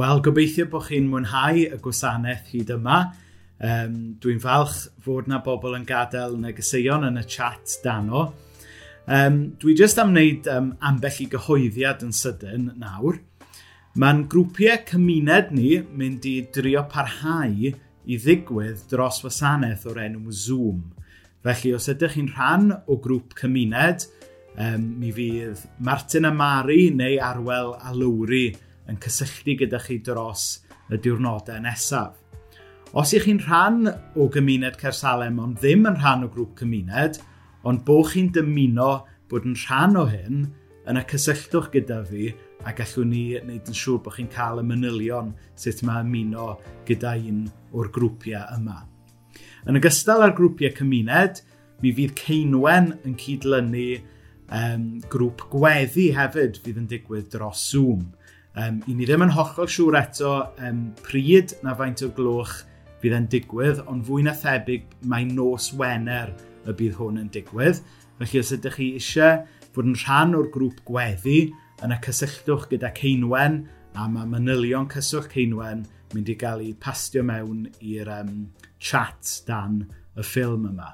Wel, 0.00 0.20
gobeithio 0.24 0.64
bod 0.70 0.86
chi'n 0.86 1.08
mwynhau 1.10 1.58
y 1.66 1.76
gwasanaeth 1.82 2.46
hyd 2.54 2.70
yma. 2.72 3.00
Um, 3.60 3.96
dwi'n 4.22 4.38
falch 4.40 4.86
fod 5.04 5.26
na 5.28 5.42
bobl 5.44 5.74
yn 5.76 5.84
gadael 5.84 6.38
negeseuon 6.40 7.04
yn 7.10 7.20
y 7.20 7.24
chat 7.28 7.74
dano. 7.84 8.22
Um, 9.04 9.58
dwi 9.60 9.74
jyst 9.76 10.00
am 10.00 10.14
wneud 10.14 10.48
um, 10.48 10.70
ambell 10.88 11.18
i 11.20 11.26
gyhoeddiad 11.34 12.06
yn 12.06 12.14
sydyn 12.16 12.70
nawr. 12.80 13.18
Mae'n 14.00 14.22
grwpiau 14.32 14.78
cymuned 14.88 15.52
ni 15.58 15.74
mynd 15.82 16.30
i 16.30 16.36
drio 16.54 16.86
parhau 16.88 17.52
i 17.60 18.20
ddigwydd 18.22 18.86
dros 18.88 19.20
wasanaeth 19.26 19.84
o'r 19.90 20.00
enw 20.06 20.32
Zoom. 20.32 20.94
Felly, 21.44 21.74
os 21.76 21.90
ydych 21.92 22.16
chi'n 22.16 22.32
rhan 22.38 22.70
o 22.86 22.96
grŵp 23.04 23.36
cymuned, 23.42 24.08
um, 24.56 24.88
mi 25.02 25.12
fydd 25.12 25.66
Martin 25.84 26.30
a 26.30 26.32
Mari 26.32 26.86
neu 26.94 27.20
Arwel 27.20 27.74
a 27.76 27.92
Lowri 27.92 28.46
yn 28.88 28.98
cysylltu 29.02 29.56
gyda 29.60 29.80
chi 29.84 29.98
dros 30.04 30.60
y 30.90 30.98
diwrnodau 31.02 31.60
nesaf. 31.64 32.16
Os 32.90 33.12
ych 33.14 33.28
chi'n 33.28 33.42
rhan 33.44 33.84
o 34.18 34.26
gymuned 34.34 34.78
Cersalem 34.80 35.38
ond 35.42 35.60
ddim 35.60 35.86
yn 35.86 35.98
rhan 36.00 36.24
o 36.26 36.30
grŵp 36.32 36.56
cymuned, 36.58 37.20
ond 37.62 37.84
bod 37.86 38.10
chi'n 38.10 38.32
dymuno 38.34 38.92
bod 39.30 39.46
yn 39.46 39.58
rhan 39.66 39.98
o 40.00 40.06
hyn, 40.10 40.46
yna 40.90 41.04
cysylltwch 41.10 41.70
gyda 41.76 42.00
fi 42.08 42.32
a 42.66 42.72
gallwn 42.76 43.12
ni 43.12 43.24
wneud 43.38 43.68
yn 43.70 43.76
siŵr 43.76 44.00
bod 44.04 44.16
chi'n 44.16 44.30
cael 44.32 44.62
y 44.62 44.66
manylion 44.66 45.30
sut 45.58 45.84
mae 45.86 46.02
ymuno 46.02 46.56
gyda 46.88 47.14
un 47.30 47.44
o'r 47.70 47.92
grwpiau 47.94 48.42
yma. 48.56 48.80
Yn 49.68 49.78
ogystal 49.78 50.24
â'r 50.24 50.34
grwpiau 50.36 50.74
cymuned, 50.76 51.44
mi 51.80 51.92
fydd 51.96 52.16
Ceinwen 52.18 52.94
yn 53.06 53.14
cydlynu 53.20 53.86
um, 54.50 54.86
grŵp 55.12 55.46
gweddi 55.52 56.10
hefyd 56.16 56.58
fydd 56.64 56.80
yn 56.82 56.88
digwydd 56.90 57.30
dros 57.32 57.62
Zoom. 57.70 58.08
Um, 58.58 58.80
I 58.90 58.96
ni 58.98 59.06
ddim 59.06 59.22
yn 59.22 59.30
hollol 59.30 59.68
siŵr 59.70 59.96
eto 60.00 60.30
um, 60.66 60.82
pryd 61.06 61.52
na 61.62 61.76
faint 61.78 62.02
o 62.02 62.08
gloch 62.14 62.56
fydd 63.00 63.14
yn 63.14 63.28
digwydd, 63.30 63.84
ond 63.86 64.02
fwy 64.08 64.24
na 64.26 64.34
thebyg 64.34 64.88
mae 65.08 65.28
nos 65.28 65.70
Wener 65.78 66.32
y 66.66 66.74
bydd 66.74 66.98
hwn 66.98 67.20
yn 67.22 67.30
digwydd. 67.32 67.78
Felly 68.18 68.42
os 68.42 68.50
ydych 68.56 68.76
chi 68.80 68.88
eisiau 68.98 69.44
fod 69.70 69.86
yn 69.86 69.94
rhan 70.02 70.34
o'r 70.36 70.50
grŵp 70.52 70.82
gweddi, 70.88 71.52
yna 71.86 72.00
cysylltwch 72.04 72.66
gyda 72.72 72.90
Ceinwen 72.98 73.62
a 73.94 74.08
mae 74.10 74.26
manylion 74.28 74.90
cyswch 74.90 75.30
Ceinwen 75.30 75.86
mynd 76.10 76.28
i 76.28 76.36
gael 76.38 76.66
ei 76.66 76.74
pastio 76.74 77.22
mewn 77.26 77.68
i'r 77.78 78.10
um, 78.18 78.34
chat 78.82 79.38
dan 79.46 79.84
y 80.18 80.26
ffilm 80.26 80.66
yma. 80.72 80.90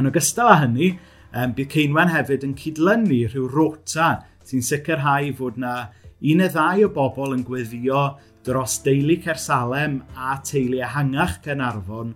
Yn 0.00 0.08
ogystal 0.08 0.48
â 0.54 0.58
hynny, 0.64 0.94
um, 1.36 1.52
bydd 1.54 1.74
Ceinwen 1.76 2.16
hefyd 2.16 2.48
yn 2.48 2.56
cydlynu 2.58 3.26
rhyw 3.28 3.48
rota 3.52 4.14
sy'n 4.48 4.64
sicrhau 4.64 5.28
fod 5.36 5.60
na 5.60 5.74
Un 6.20 6.42
neu 6.42 6.52
ddau 6.52 6.84
o 6.84 6.90
bobl 6.92 7.32
yn 7.32 7.46
gweddio 7.48 8.00
dros 8.44 8.80
deulu 8.84 9.16
Cersalem 9.24 10.00
a 10.16 10.34
teulu 10.44 10.82
ehangach 10.84 11.38
Cynarfon 11.44 12.12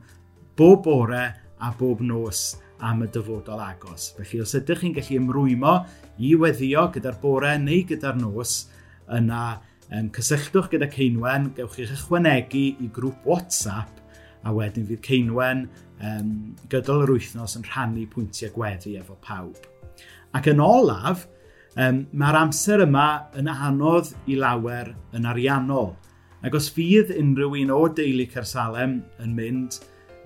bob 0.57 0.83
bore 0.85 1.25
a 1.61 1.71
bob 1.79 2.03
nos 2.05 2.55
am 2.85 3.05
y 3.07 3.09
dyfodol 3.09 3.63
agos. 3.65 4.11
Felly 4.19 4.43
os 4.45 4.53
ydych 4.59 4.83
chi'n 4.83 4.97
gallu 4.97 5.17
ymrwymo 5.23 5.75
i 6.21 6.35
weddio 6.37 6.89
gyda'r 6.93 7.17
bore 7.23 7.55
neu 7.63 7.85
gyda'r 7.89 8.21
nos 8.21 8.67
yna 9.09 9.45
um, 9.89 10.11
cysylltwch 10.13 10.69
gyda 10.75 10.91
Ceinwen, 10.93 11.53
gewch 11.57 11.79
chi'ch 11.79 11.95
ychwanegu 11.97 12.67
i 12.85 12.91
grŵp 12.93 13.25
WhatsApp 13.29 14.03
a 14.45 14.53
wedyn 14.53 14.85
fydd 14.89 15.05
Ceinwen 15.07 15.65
um, 16.05 16.35
gydol 16.73 17.07
yr 17.07 17.15
wythnos 17.17 17.57
yn 17.57 17.65
rhannu 17.71 18.05
pwyntiau 18.13 18.53
gweddi 18.53 18.99
efo 19.01 19.17
pawb. 19.25 19.65
Ac 20.35 20.51
yn 20.51 20.61
olaf, 20.61 21.25
Um, 21.75 22.05
Mae'r 22.15 22.37
amser 22.39 22.85
yma 22.85 23.07
yn 23.35 23.49
anodd 23.51 24.13
i 24.31 24.37
lawer 24.39 24.93
yn 25.17 25.27
ariannol. 25.27 25.95
Ac 26.45 26.55
os 26.55 26.69
fydd 26.71 27.11
unrhyw 27.17 27.57
un 27.65 27.73
o 27.75 27.81
deulu 27.91 28.29
Cersalem 28.31 29.01
yn 29.25 29.33
mynd 29.35 29.81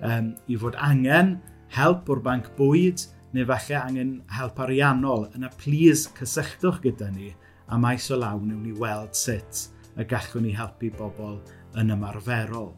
um, 0.05 0.33
i 0.45 0.57
fod 0.59 0.77
angen 0.77 1.37
help 1.73 2.09
o'r 2.11 2.21
banc 2.25 2.51
bwyd 2.57 3.05
neu 3.33 3.47
falle 3.49 3.79
angen 3.79 4.11
help 4.33 4.59
ariannol, 4.61 5.27
yna 5.37 5.49
plis 5.57 6.07
cysylltwch 6.17 6.81
gyda 6.85 7.09
ni 7.13 7.31
a 7.69 7.77
maes 7.81 8.09
o 8.13 8.17
law 8.17 8.37
newn 8.41 8.61
ni 8.65 8.73
weld 8.73 9.17
sut 9.17 9.65
y 9.97 10.05
gallwn 10.09 10.45
ni 10.45 10.53
helpu 10.57 10.91
bobl 10.97 11.39
yn 11.77 11.93
ymarferol. 11.93 12.71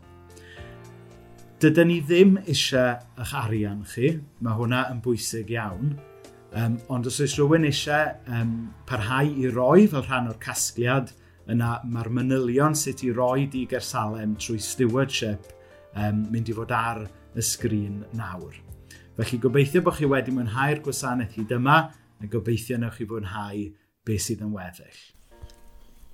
Dydyn 1.62 1.92
ni 1.92 2.00
ddim 2.02 2.38
eisiau 2.42 2.96
eich 3.22 3.36
arian 3.38 3.84
chi, 3.86 4.16
mae 4.42 4.58
hwnna 4.58 4.86
yn 4.94 5.04
bwysig 5.04 5.52
iawn, 5.54 5.94
Um, 6.52 6.76
ond 6.92 7.08
os 7.08 7.22
oes 7.24 7.38
rhywun 7.40 7.64
eisiau 7.70 8.12
um, 8.28 8.56
parhau 8.88 9.30
i 9.40 9.48
roi 9.48 9.86
fel 9.92 10.04
rhan 10.04 10.28
o'r 10.28 10.40
casgliad, 10.44 11.14
yna 11.52 11.78
mae'r 11.88 12.10
manylion 12.12 12.76
sut 12.76 13.06
i 13.08 13.14
roi 13.16 13.46
di 13.52 13.64
gersalem 13.72 14.36
trwy 14.36 14.60
stewardship 14.60 15.48
um, 15.96 16.26
mynd 16.34 16.52
i 16.52 16.58
fod 16.58 16.74
ar 16.76 17.06
y 17.08 17.46
sgrin 17.46 18.04
nawr. 18.20 18.60
Felly 19.16 19.40
gobeithio 19.40 19.84
bod 19.86 19.96
chi 20.00 20.12
wedi 20.12 20.36
mwynhau'r 20.36 20.84
gwasanaeth 20.84 21.40
hyd 21.40 21.56
yma 21.56 21.80
a 22.20 22.30
gobeithio 22.36 22.80
newch 22.82 23.00
chi 23.00 23.08
fwynhau 23.08 23.66
beth 24.08 24.28
sydd 24.28 24.44
yn 24.44 24.54
weddill. 24.56 25.02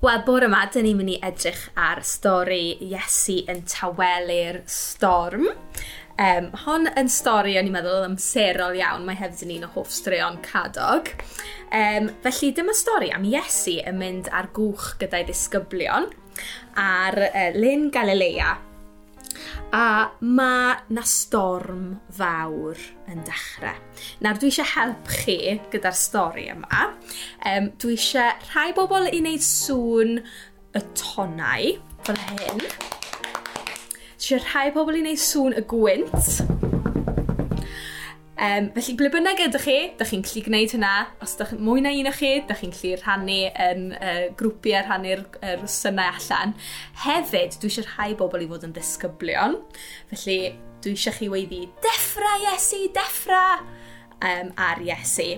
Wel, 0.06 0.20
bore 0.28 0.46
yma, 0.46 0.60
dyn 0.70 0.86
ni'n 0.86 1.00
mynd 1.00 1.10
i 1.16 1.18
edrych 1.26 1.64
ar 1.82 2.04
stori 2.06 2.76
Iesu 2.86 3.40
yn 3.50 3.64
tawelu'r 3.66 4.60
storm. 4.70 5.48
Um, 6.18 6.48
hon 6.66 6.90
yn 6.98 7.10
stori 7.14 7.60
o'n 7.60 7.68
i'n 7.70 7.76
meddwl 7.76 8.08
amserol 8.08 8.78
iawn, 8.80 9.04
mae 9.06 9.20
hefyd 9.20 9.44
yn 9.46 9.58
un 9.60 9.68
o 9.68 9.74
hoff 9.76 9.92
straeon 9.94 10.40
cadog. 10.46 11.12
Um, 11.70 12.10
felly 12.24 12.50
dyma 12.58 12.74
stori 12.78 13.12
am 13.14 13.28
Iesu 13.28 13.76
yn 13.86 14.00
mynd 14.00 14.32
ar 14.34 14.50
gwch 14.56 14.96
gyda'i 15.02 15.28
ddisgyblion 15.28 16.10
ar 16.82 17.20
uh, 17.28 17.52
Lyn 17.58 17.92
Galilea. 17.94 18.56
A 19.78 19.86
mae 20.24 20.74
na 20.96 21.04
storm 21.06 22.00
fawr 22.18 22.82
yn 23.12 23.22
dechrau. 23.28 23.78
Nawr 24.26 24.42
dwi 24.42 24.50
eisiau 24.50 24.72
help 24.74 25.14
chi 25.20 25.58
gyda'r 25.70 25.98
stori 26.02 26.48
yma. 26.54 26.86
Um, 27.46 27.74
dwi 27.78 27.94
eisiau 28.00 28.34
rhai 28.50 28.72
bobl 28.78 29.12
i 29.12 29.22
wneud 29.22 29.46
sŵn 29.46 30.18
y 30.18 30.86
tonau, 30.98 31.76
fel 32.08 32.24
hyn. 32.32 32.64
Ti'n 34.18 34.42
rhai 34.42 34.72
pobl 34.74 34.98
i 34.98 35.04
wneud 35.04 35.20
sŵn 35.22 35.58
y 35.60 35.62
gwynt. 35.70 36.32
Um, 38.38 38.68
felly, 38.76 38.94
ble 38.98 39.10
bynnag 39.14 39.40
ydych 39.48 39.64
chi, 39.66 39.76
ydych 39.92 40.12
chi'n 40.12 40.24
gallu 40.26 40.42
gwneud 40.46 40.74
hynna. 40.76 40.94
Os 41.26 41.36
ydych 41.36 41.52
chi'n 41.54 41.62
mwy 41.66 41.82
na 41.82 41.92
un 41.98 42.10
o 42.10 42.14
chi, 42.14 42.32
ydych 42.40 42.64
chi'n 42.64 42.74
gallu 42.74 42.92
rhannu 43.02 43.38
yn 43.66 43.84
uh, 43.98 44.24
grwpiau, 44.38 44.84
rhannu'r 44.86 45.24
er 45.46 45.64
synnau 45.70 46.18
allan. 46.18 46.54
Hefyd, 47.04 47.58
dwi 47.62 47.72
eisiau 47.72 47.86
rhai 47.92 48.12
bobl 48.18 48.46
i 48.46 48.50
fod 48.50 48.66
yn 48.66 48.74
ddisgyblion. 48.78 49.58
Felly, 50.14 50.38
dwi 50.86 50.94
eisiau 50.98 51.18
chi 51.18 51.30
weiddi, 51.34 51.64
deffra 51.86 52.34
Iesu, 52.46 52.84
deffra! 52.98 53.44
Um, 54.18 54.54
ar 54.58 54.82
Iesu. 54.86 55.32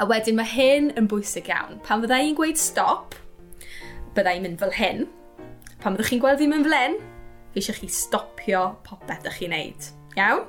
A 0.00 0.08
wedyn 0.08 0.40
mae 0.40 0.48
hyn 0.48 0.92
yn 0.96 1.08
bwysig 1.08 1.48
iawn. 1.52 1.80
Pan 1.84 2.04
fydda 2.04 2.20
i'n 2.24 2.36
gweud 2.36 2.60
stop, 2.60 3.16
bydda 4.16 4.36
i'n 4.36 4.44
mynd 4.48 4.60
fel 4.60 4.76
hyn. 4.76 5.08
Pan 5.80 5.96
byddwch 5.96 6.12
chi'n 6.12 6.20
gweld 6.20 6.40
fi'n 6.40 6.52
mynd 6.52 6.68
fel 6.68 6.76
hyn, 6.76 7.00
fi 7.52 7.62
eisiau 7.62 7.78
chi 7.80 7.90
stopio 7.90 8.62
popeth 8.86 9.26
ych 9.30 9.40
chi'n 9.40 9.54
neud. 9.54 9.88
Iawn? 10.18 10.46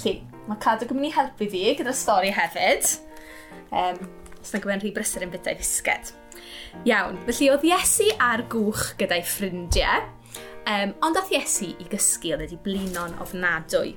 Lly, 0.00 0.14
mae 0.48 0.60
cadw 0.62 0.88
yn 0.88 0.98
mynd 0.98 1.10
i 1.10 1.14
helpu 1.14 1.48
fi 1.52 1.64
gyda'r 1.78 1.96
stori 1.96 2.32
hefyd. 2.34 2.90
Um, 3.74 4.00
os 4.40 4.52
na 4.52 4.60
gwybod 4.60 4.84
rhy 4.84 4.92
brysur 4.96 5.24
yn 5.24 5.32
bydau 5.32 5.56
fisged. 5.60 6.12
Iawn, 6.88 7.20
felly 7.28 7.50
oedd 7.52 7.66
Iesu 7.68 8.10
ar 8.22 8.44
gwch 8.52 8.94
gyda'i 9.00 9.24
ffrindiau, 9.24 10.08
um, 10.70 10.94
ond 11.06 11.20
oedd 11.20 11.32
Iesu 11.38 11.70
i 11.72 11.88
gysgu 11.92 12.34
oedd 12.34 12.44
wedi 12.44 12.60
blino'n 12.64 13.16
ofnadwy. 13.24 13.94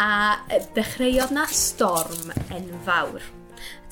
A 0.00 0.40
dechreuodd 0.74 1.34
na 1.36 1.44
storm 1.52 2.32
enfawr. 2.56 3.22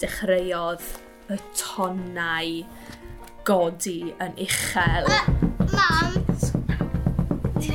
Dechreuodd 0.00 0.86
y 1.30 1.38
tonnau 1.52 2.64
godi 3.46 4.00
yn 4.18 4.34
uchel. 4.40 5.10
Ah! 5.12 5.49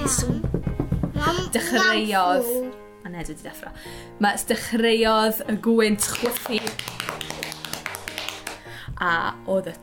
reswm 0.05 0.45
dechreuodd... 1.55 2.73
A 3.05 3.09
ned 3.09 3.29
wedi 3.29 3.45
deffro. 3.45 3.71
Mae 4.21 4.37
dechreuodd 4.49 5.41
y 5.49 5.55
gwynt 5.65 6.07
chwythu. 6.17 6.59
A 9.01 9.11
oedd 9.51 9.69
y 9.69 9.75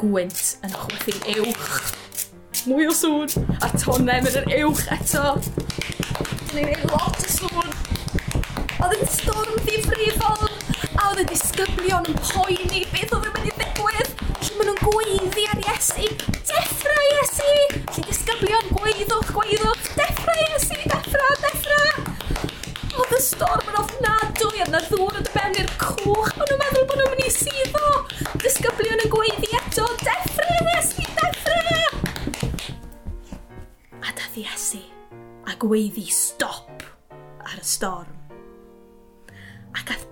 gwynt 0.00 0.42
yn 0.66 0.76
chwythu 0.76 1.16
uwch. 1.34 1.92
Mwy 2.70 2.88
o 2.90 2.94
sŵn. 2.94 3.34
A 3.58 3.72
tonau 3.74 4.06
mynd 4.06 4.38
yn 4.42 4.50
uwch 4.60 4.84
eto. 4.96 5.34
Dwi'n 6.50 6.70
ei 6.70 6.78
lot 6.92 7.18
o 7.18 7.32
sŵn. 7.34 7.74
Oedd 8.80 8.96
yn 8.96 9.10
storm 9.18 9.58
ddifrifol. 9.66 10.46
A 10.94 11.10
oedd 11.10 11.24
y 11.24 11.28
disgyblion 11.32 12.06
yn 12.10 12.22
poeni. 12.30 12.86
Beth 12.94 13.16
oedd 13.18 13.30
yn 13.30 13.36
mynd 13.38 13.50
i 13.50 13.59
gweiddi 14.82 15.44
ar 15.52 15.60
Iesu. 15.64 16.06
Deffra 16.48 16.96
Iesu! 17.14 17.48
Felly 17.90 18.04
disgyblion, 18.08 18.68
gweiddwch, 18.76 19.32
gweiddwch. 19.34 19.90
Deffra 19.98 20.36
Iesu, 20.46 20.78
deffra, 20.90 21.28
deffra! 21.44 21.80
Oedd 23.00 23.14
y 23.16 23.20
storm 23.24 23.70
yn 23.70 23.80
ofnadwy, 23.80 24.60
oedd 24.60 24.72
na 24.74 24.80
ddŵr 24.88 25.20
yn 25.20 25.28
ben 25.34 25.58
i'r 25.62 25.72
cwch. 25.80 26.32
Maen 26.36 26.50
nhw'n 26.50 26.62
meddwl 26.64 26.86
bod 26.90 27.00
nhw'n 27.00 27.12
mynd 27.14 27.26
i 27.26 27.32
suddo. 27.34 27.92
Disgyblion 28.44 29.04
yn 29.04 29.12
gweiddi 29.12 29.50
eto, 29.60 29.88
deffra 30.04 30.60
Iesu, 30.74 31.06
deffra! 31.18 31.58
A 34.00 34.14
dath 34.16 34.40
Iesu 34.40 34.82
a 35.50 35.56
gweiddi 35.60 36.06
stop 36.14 36.84
ar 37.44 37.58
y 37.58 37.66
storm. 37.66 38.16
Ac 39.76 39.94
ath 39.94 40.09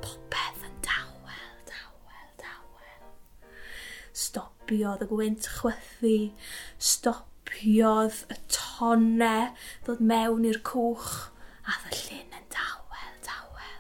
stopiodd 4.68 5.02
y 5.02 5.06
gwynt 5.08 5.46
chwythu, 5.48 6.32
stopiodd 6.76 8.18
y 8.28 8.36
tonne 8.52 9.54
ddod 9.86 10.02
mewn 10.04 10.44
i'r 10.44 10.60
cwch, 10.66 11.30
a 11.64 11.76
y 11.88 11.94
llun 11.96 12.36
yn 12.36 12.44
dawel, 12.52 13.14
dawel. 13.24 13.78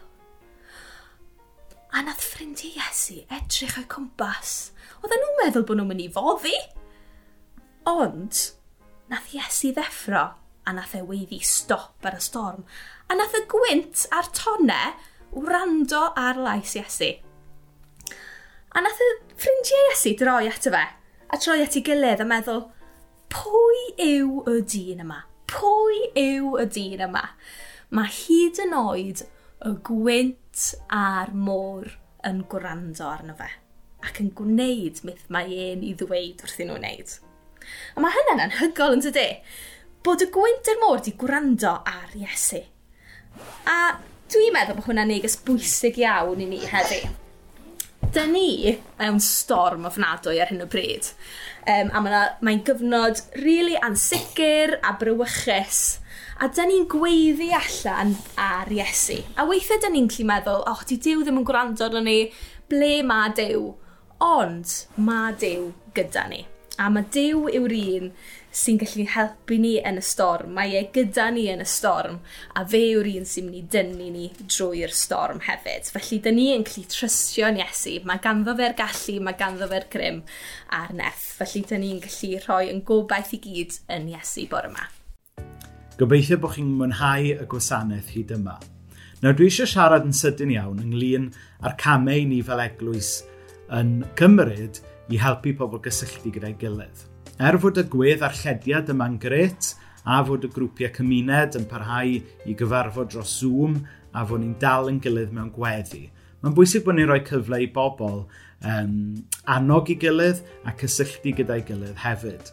A 1.92 2.04
nath 2.06 2.24
ffrindiau 2.24 2.80
Iesu 2.80 3.20
edrych 3.28 3.76
o'i 3.82 3.84
cwmpas. 3.92 4.54
Oedden 5.02 5.20
nhw'n 5.24 5.38
meddwl 5.42 5.68
bod 5.68 5.80
nhw'n 5.82 5.92
mynd 5.92 6.06
i 6.06 6.08
foddi. 6.16 6.56
Ond, 7.92 8.42
nath 9.12 9.36
Iesu 9.36 9.74
ddeffro 9.76 10.24
a 10.64 10.76
nath 10.76 10.96
e 10.96 11.04
weiddi 11.04 11.42
stop 11.44 12.08
ar 12.08 12.16
y 12.16 12.24
storm, 12.24 12.64
a 13.12 13.16
nath 13.16 13.36
y 13.36 13.44
gwynt 13.52 14.08
a'r 14.08 14.32
tonne 14.36 14.82
wrando 15.36 16.06
ar 16.16 16.40
lais 16.40 16.78
Iesu. 16.80 17.18
A 18.78 18.80
nath 18.80 19.00
y 19.02 19.06
ffrindiau 19.34 19.88
Iesu 19.88 20.12
droi 20.14 20.46
ato 20.46 20.70
fe, 20.70 20.84
a 21.34 21.38
troi 21.42 21.64
at 21.64 21.74
ei 21.74 21.80
gilydd 21.82 22.20
a 22.22 22.26
meddwl, 22.30 22.60
pwy 23.34 23.80
yw 24.04 24.44
y 24.52 24.60
dyn 24.70 25.02
yma? 25.02 25.16
Pwy 25.50 25.98
yw 26.22 26.52
y 26.62 26.66
dyn 26.76 27.02
yma? 27.08 27.24
Mae 27.90 28.14
hyd 28.20 28.62
yn 28.62 28.78
oed 28.78 29.24
y 29.66 29.74
gwynt 29.90 30.68
a'r 30.94 31.34
môr 31.34 31.90
yn 32.30 32.44
gwrando 32.54 33.10
arno 33.10 33.34
fe 33.42 33.50
ac 34.06 34.22
yn 34.22 34.30
gwneud 34.38 35.02
myth 35.10 35.26
mae 35.34 35.58
e'n 35.66 35.82
i 35.82 35.90
ddweud 35.98 36.46
wrthyn 36.46 36.70
nhw'n 36.70 36.86
wneud. 36.86 37.18
A 37.98 38.04
mae 38.04 38.14
hynny'n 38.14 38.46
anhygol 38.46 39.00
yn 39.00 39.06
dydy, 39.10 39.28
bod 40.06 40.22
y 40.22 40.30
gwynt 40.38 40.70
a'r 40.70 40.84
môr 40.84 41.00
wedi 41.00 41.18
gwrando 41.18 41.80
ar 41.82 42.14
Iesu. 42.14 42.62
A 43.66 43.96
dwi'n 44.30 44.54
meddwl 44.54 44.78
bod 44.78 44.92
hwnna'n 44.92 45.16
neges 45.18 45.40
bwysig 45.42 45.98
iawn 46.06 46.46
i 46.46 46.54
ni 46.54 46.62
heddi. 46.62 47.08
Da 48.12 48.24
ni 48.24 48.78
mewn 48.96 49.18
storm 49.20 49.84
ofnadwy 49.84 50.38
ar 50.40 50.48
hyn 50.48 50.64
o 50.64 50.66
bryd. 50.70 51.10
Um, 51.68 51.90
a 51.92 52.00
mae'n 52.00 52.38
mae 52.46 52.60
gyfnod 52.64 53.20
rili 53.36 53.42
really 53.44 53.76
ansicr 53.84 54.78
a 54.80 54.94
brywychus. 54.96 55.98
A 56.40 56.48
da 56.48 56.64
ni'n 56.64 56.86
gweiddi 56.88 57.50
allan 57.58 58.14
ar 58.40 58.72
Iesu. 58.72 59.18
A 59.36 59.44
weithiau 59.50 59.82
da 59.82 59.90
ni'n 59.92 60.08
clu 60.08 60.24
meddwl, 60.24 60.64
oh, 60.70 60.80
di 60.88 60.96
Dyw 61.04 61.20
ddim 61.26 61.42
yn 61.42 61.48
gwrando 61.48 61.84
arno 61.84 62.00
ni, 62.06 62.30
ble 62.72 63.02
mae 63.04 63.34
Dyw? 63.36 63.66
Ond 64.24 64.72
mae 64.96 65.36
Dyw 65.42 65.68
gyda 65.98 66.24
ni. 66.32 66.46
A 66.80 66.88
mae 66.94 67.04
Dyw 67.12 67.44
yw'r 67.58 67.76
un 67.76 68.12
sy'n 68.58 68.78
gallu 68.80 69.04
helpu 69.12 69.58
ni 69.62 69.74
yn 69.86 70.00
y 70.00 70.04
storm. 70.04 70.52
Mae 70.56 70.74
e 70.78 70.84
gyda 70.94 71.28
ni 71.34 71.46
yn 71.52 71.62
y 71.62 71.66
storm 71.68 72.18
a 72.58 72.64
fe 72.68 72.80
yw'r 72.90 73.08
un 73.12 73.28
sy'n 73.28 73.46
mynd 73.46 73.58
i 73.60 73.64
dynnu 73.74 74.08
ni 74.14 74.28
drwy'r 74.40 74.94
storm 74.94 75.42
hefyd. 75.46 75.90
Felly, 75.94 76.18
dyn 76.24 76.38
ni 76.38 76.48
yn 76.56 76.66
gallu 76.66 76.86
trystio'n 76.90 77.60
Iesu. 77.62 77.98
Mae 78.08 78.22
ganddo 78.24 78.56
fe'r 78.58 78.74
gallu, 78.78 79.18
mae 79.24 79.38
ganddo 79.38 79.68
fe'r 79.70 79.86
grym 79.92 80.22
a'r 80.74 80.94
neth. 80.98 81.26
Felly, 81.38 81.62
dyn 81.70 81.84
ni'n 81.84 82.00
gallu 82.04 82.40
rhoi 82.44 82.72
yn 82.72 82.82
gobaith 82.88 83.34
i 83.36 83.42
gyd 83.44 83.78
yn 83.94 84.10
Iesu 84.14 84.48
bore 84.50 84.72
yma. 84.72 84.88
Gobeithio 85.98 86.38
bod 86.42 86.56
chi'n 86.56 86.74
mwynhau 86.78 87.32
y 87.34 87.46
gwasanaeth 87.50 88.12
hyd 88.14 88.34
yma. 88.36 88.58
Nawr 89.22 89.34
dwi 89.34 89.48
eisiau 89.50 89.66
siarad 89.66 90.04
yn 90.06 90.14
sydyn 90.14 90.52
iawn 90.54 90.82
ynglyn 90.82 91.24
â'r 91.66 91.74
camau 91.80 92.26
ni 92.30 92.38
fel 92.46 92.62
eglwys 92.62 93.16
yn 93.74 94.04
cymryd 94.18 94.78
i 95.10 95.18
helpu 95.18 95.56
pobl 95.58 95.82
gysylltu 95.82 96.30
gyda'i 96.36 96.54
gilydd. 96.60 97.02
Er 97.38 97.54
fod 97.62 97.76
y 97.78 97.84
gwedd 97.86 98.24
a'r 98.26 98.34
llediad 98.34 98.88
yma'n 98.90 99.12
gret, 99.22 99.68
a 100.02 100.16
fod 100.26 100.42
y 100.42 100.48
grwpiau 100.50 100.90
cymuned 100.96 101.54
yn 101.54 101.68
parhau 101.70 102.16
i 102.18 102.54
gyfarfod 102.58 103.12
dros 103.12 103.36
Zoom 103.38 103.76
a 104.10 104.24
fod 104.26 104.42
ni'n 104.42 104.56
dal 104.58 104.90
yn 104.90 104.98
gilydd 105.04 105.30
mewn 105.36 105.52
gweddi. 105.54 106.08
Mae'n 106.42 106.56
bwysig 106.56 106.82
bod 106.82 106.98
ni'n 106.98 107.06
rhoi 107.06 107.20
cyfle 107.28 107.60
i 107.62 107.68
bobl 107.70 108.24
um, 108.24 108.96
annog 109.54 109.92
i 109.94 109.98
gilydd 110.02 110.42
a 110.66 110.74
cysylltu 110.80 111.36
gyda'i 111.38 111.62
gilydd 111.68 112.02
hefyd. 112.02 112.50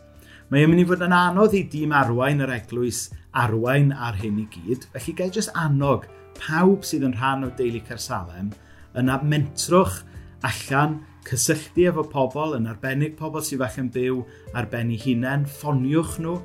Mae 0.54 0.68
yn 0.68 0.70
mynd 0.70 0.84
i 0.84 0.88
fod 0.92 1.02
yn 1.08 1.18
anodd 1.18 1.58
i 1.58 1.64
dîm 1.74 1.96
arwain 1.98 2.46
yr 2.46 2.54
eglwys 2.60 3.08
arwain 3.34 3.90
ar 3.90 4.22
hyn 4.22 4.38
i 4.44 4.46
gyd, 4.54 4.86
felly 4.94 5.18
gael 5.18 5.34
jyst 5.34 5.56
annog 5.58 6.06
pawb 6.38 6.86
sydd 6.86 7.08
yn 7.10 7.18
rhan 7.18 7.48
o 7.48 7.52
deulu 7.58 7.82
Cersalem 7.90 8.54
yna 9.02 9.18
mentrwch 9.26 10.04
allan 10.46 11.00
cysylltu 11.26 11.88
efo 11.90 12.04
pobl, 12.10 12.54
yn 12.58 12.68
arbennig 12.70 13.16
pobl 13.18 13.42
sydd 13.44 13.64
falle'n 13.64 13.90
byw 13.94 14.20
ar 14.58 14.68
ben 14.70 14.92
eu 14.94 15.00
hunain, 15.02 15.46
ffoniwch 15.50 16.20
nhw, 16.22 16.36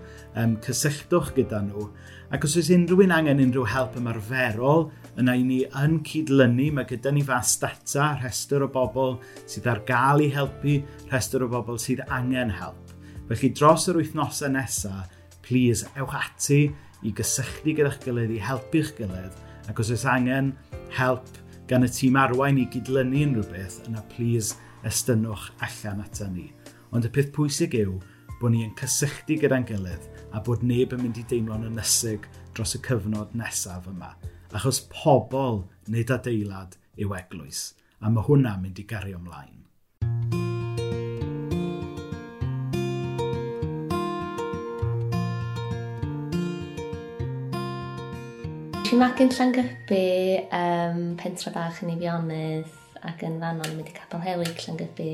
um, 0.40 0.56
cysylltwch 0.64 1.34
gyda 1.36 1.60
nhw. 1.66 1.86
Ac 2.32 2.46
os 2.46 2.56
oes 2.56 2.70
unrhywun 2.72 3.12
angen 3.12 3.42
unrhyw 3.44 3.66
help 3.68 3.98
ymarferol, 4.00 4.88
yna 5.20 5.34
i 5.36 5.44
ni 5.44 5.58
yn 5.76 5.98
cydlynu, 6.06 6.70
mae 6.76 6.88
gyda 6.88 7.12
ni 7.12 7.24
fas 7.26 7.56
data, 7.60 8.14
rhestr 8.20 8.64
o 8.64 8.70
bobl 8.72 9.18
sydd 9.44 9.68
ar 9.70 9.82
gael 9.88 10.24
i 10.24 10.30
helpu, 10.32 10.78
rhestr 11.10 11.44
o 11.44 11.50
bobl 11.50 11.80
sydd 11.82 12.04
angen 12.08 12.54
help. 12.60 12.94
Felly 13.28 13.52
dros 13.54 13.88
yr 13.90 14.00
wythnosau 14.00 14.50
nesaf, 14.54 15.12
please, 15.44 15.86
ewch 15.98 16.16
ati 16.16 16.62
i 17.04 17.12
gysylltu 17.16 17.76
gyda'ch 17.76 18.00
gilydd, 18.06 18.32
i 18.32 18.40
helpu'ch 18.42 18.94
gilydd, 18.96 19.36
ac 19.68 19.82
os 19.82 19.92
oes 19.92 20.06
angen 20.08 20.54
help 20.96 21.28
gan 21.70 21.86
y 21.86 21.90
tîm 21.92 22.16
arwain 22.18 22.58
i 22.58 22.66
gydlynu 22.72 23.26
unrhyw 23.28 23.46
beth, 23.52 23.78
yna 23.86 24.02
please, 24.10 24.56
estynwch 24.88 25.50
allan 25.66 26.00
ata 26.04 26.28
ni. 26.30 26.48
Ond 26.94 27.06
y 27.06 27.12
peth 27.12 27.30
pwysig 27.36 27.76
yw 27.80 27.98
bod 28.40 28.54
ni'n 28.54 28.72
cysylltu 28.78 29.36
gyda'n 29.42 29.66
gilydd 29.68 30.06
a 30.32 30.40
bod 30.44 30.64
neb 30.64 30.94
yn 30.96 31.04
mynd 31.04 31.20
i 31.20 31.26
deimlo'n 31.28 31.68
ynysig 31.68 32.24
dros 32.56 32.76
y 32.78 32.80
cyfnod 32.86 33.34
nesaf 33.36 33.88
yma. 33.90 34.14
Achos 34.56 34.80
pobl 34.90 35.64
nid 35.92 36.10
adeilad 36.10 36.74
yw 36.98 37.14
eglwys, 37.18 37.74
a 38.00 38.10
mae 38.10 38.24
hwnna'n 38.26 38.64
mynd 38.64 38.80
i 38.80 38.86
gario 38.88 39.20
ymlaen. 39.20 39.60
Ti'n 48.90 48.98
mac 48.98 49.20
yn 49.22 49.30
Llangybi, 49.30 50.04
um, 50.50 51.02
pentra 51.20 51.52
bach 51.54 51.84
yn 51.84 51.92
Eifionydd, 51.92 52.79
ac 53.08 53.24
yn 53.26 53.38
fan 53.40 53.62
o'n 53.64 53.76
mynd 53.76 53.90
i 53.90 53.96
capel 53.96 54.22
helig 54.24 54.60
Llangybi, 54.64 55.12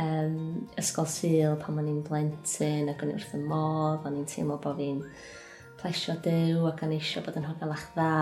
um, 0.00 0.36
ysgol 0.80 1.08
syl 1.10 1.56
pan 1.62 1.80
o'n 1.80 1.88
i'n 1.90 2.02
blentyn 2.06 2.90
ac 2.92 3.04
o'n 3.04 3.12
i 3.12 3.16
wrth 3.16 3.36
y 3.36 3.42
modd, 3.44 4.04
o'n 4.04 4.18
i'n 4.20 4.28
teimlo 4.28 4.58
bod 4.62 4.80
fi'n 4.80 5.02
plesio 5.80 6.16
dyw 6.24 6.66
ac 6.70 6.84
o'n 6.84 6.94
eisiau 6.96 7.24
bod 7.26 7.40
yn 7.40 7.48
hogelach 7.48 7.86
dda. 7.94 8.12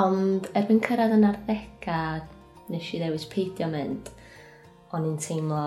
Ond 0.00 0.48
erbyn 0.56 0.82
cyrraedd 0.84 1.16
yn 1.16 1.28
arddega, 1.28 2.00
nes 2.70 2.94
i 2.94 3.02
ddewis 3.02 3.26
peidio 3.30 3.68
mynd, 3.72 4.08
o'n 4.94 5.10
i'n 5.10 5.20
teimlo, 5.20 5.66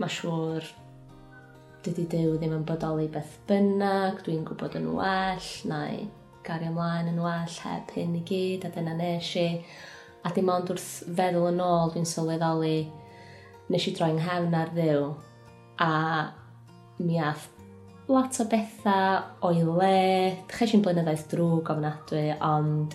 mae 0.00 0.12
siŵr 0.12 0.66
dydy 1.86 2.06
dyw 2.10 2.36
ddim 2.36 2.56
yn 2.56 2.64
bodoli 2.66 3.06
beth 3.12 3.36
bynnag, 3.48 4.22
dwi'n 4.26 4.46
gwybod 4.48 4.74
yn 4.80 4.88
well, 4.96 5.50
neu 5.70 6.06
gario 6.46 6.70
ymlaen 6.70 7.10
yn 7.10 7.20
well 7.22 7.58
heb 7.64 7.92
hyn 7.94 8.16
i 8.18 8.22
gyd, 8.26 8.66
a 8.66 8.72
dyna 8.74 8.94
nes 8.98 9.30
i. 9.38 9.46
A 10.26 10.32
dim 10.34 10.50
ond 10.50 10.72
wrth 10.74 10.88
feddwl 11.06 11.52
yn 11.52 11.62
ôl, 11.62 11.92
dwi'n 11.94 12.08
sylweddoli 12.08 12.78
nes 13.70 13.86
i 13.86 13.92
droi'n 13.94 14.18
nghefn 14.18 14.54
ar 14.58 14.72
ddiw 14.74 15.04
a 15.82 15.92
mi 16.98 17.20
ath 17.22 17.46
lot 18.10 18.38
o 18.42 18.46
bethau 18.50 19.20
o'i 19.46 19.62
le. 19.62 19.98
Dechais 20.50 20.74
i'n 20.74 20.82
blynyddoedd 20.82 21.26
drwg 21.30 21.70
ofnadwy, 21.74 22.30
ond 22.42 22.94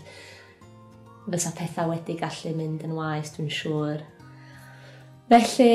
fysa 1.31 1.53
pethau 1.55 1.91
wedi 1.91 2.17
gallu 2.19 2.55
mynd 2.57 2.83
yn 2.87 2.97
waes, 2.97 3.31
dwi'n 3.35 3.51
siŵr. 3.51 4.03
Felly, 5.31 5.71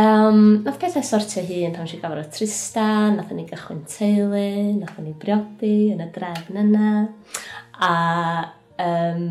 um, 0.00 0.40
nath 0.64 0.80
pethau 0.82 1.06
sortio 1.06 1.44
hun 1.46 1.76
pan 1.76 1.86
si 1.86 2.00
gafod 2.02 2.24
o 2.24 2.26
Tristan, 2.34 3.20
nath 3.20 3.30
ni 3.34 3.46
gychwyn 3.46 3.84
teulu, 3.86 4.48
nath 4.80 4.98
ni 5.04 5.14
briodi 5.14 5.92
yn 5.94 6.02
y 6.02 6.10
drefn 6.14 6.58
yna, 6.64 6.92
a 7.86 7.94
um, 8.82 9.28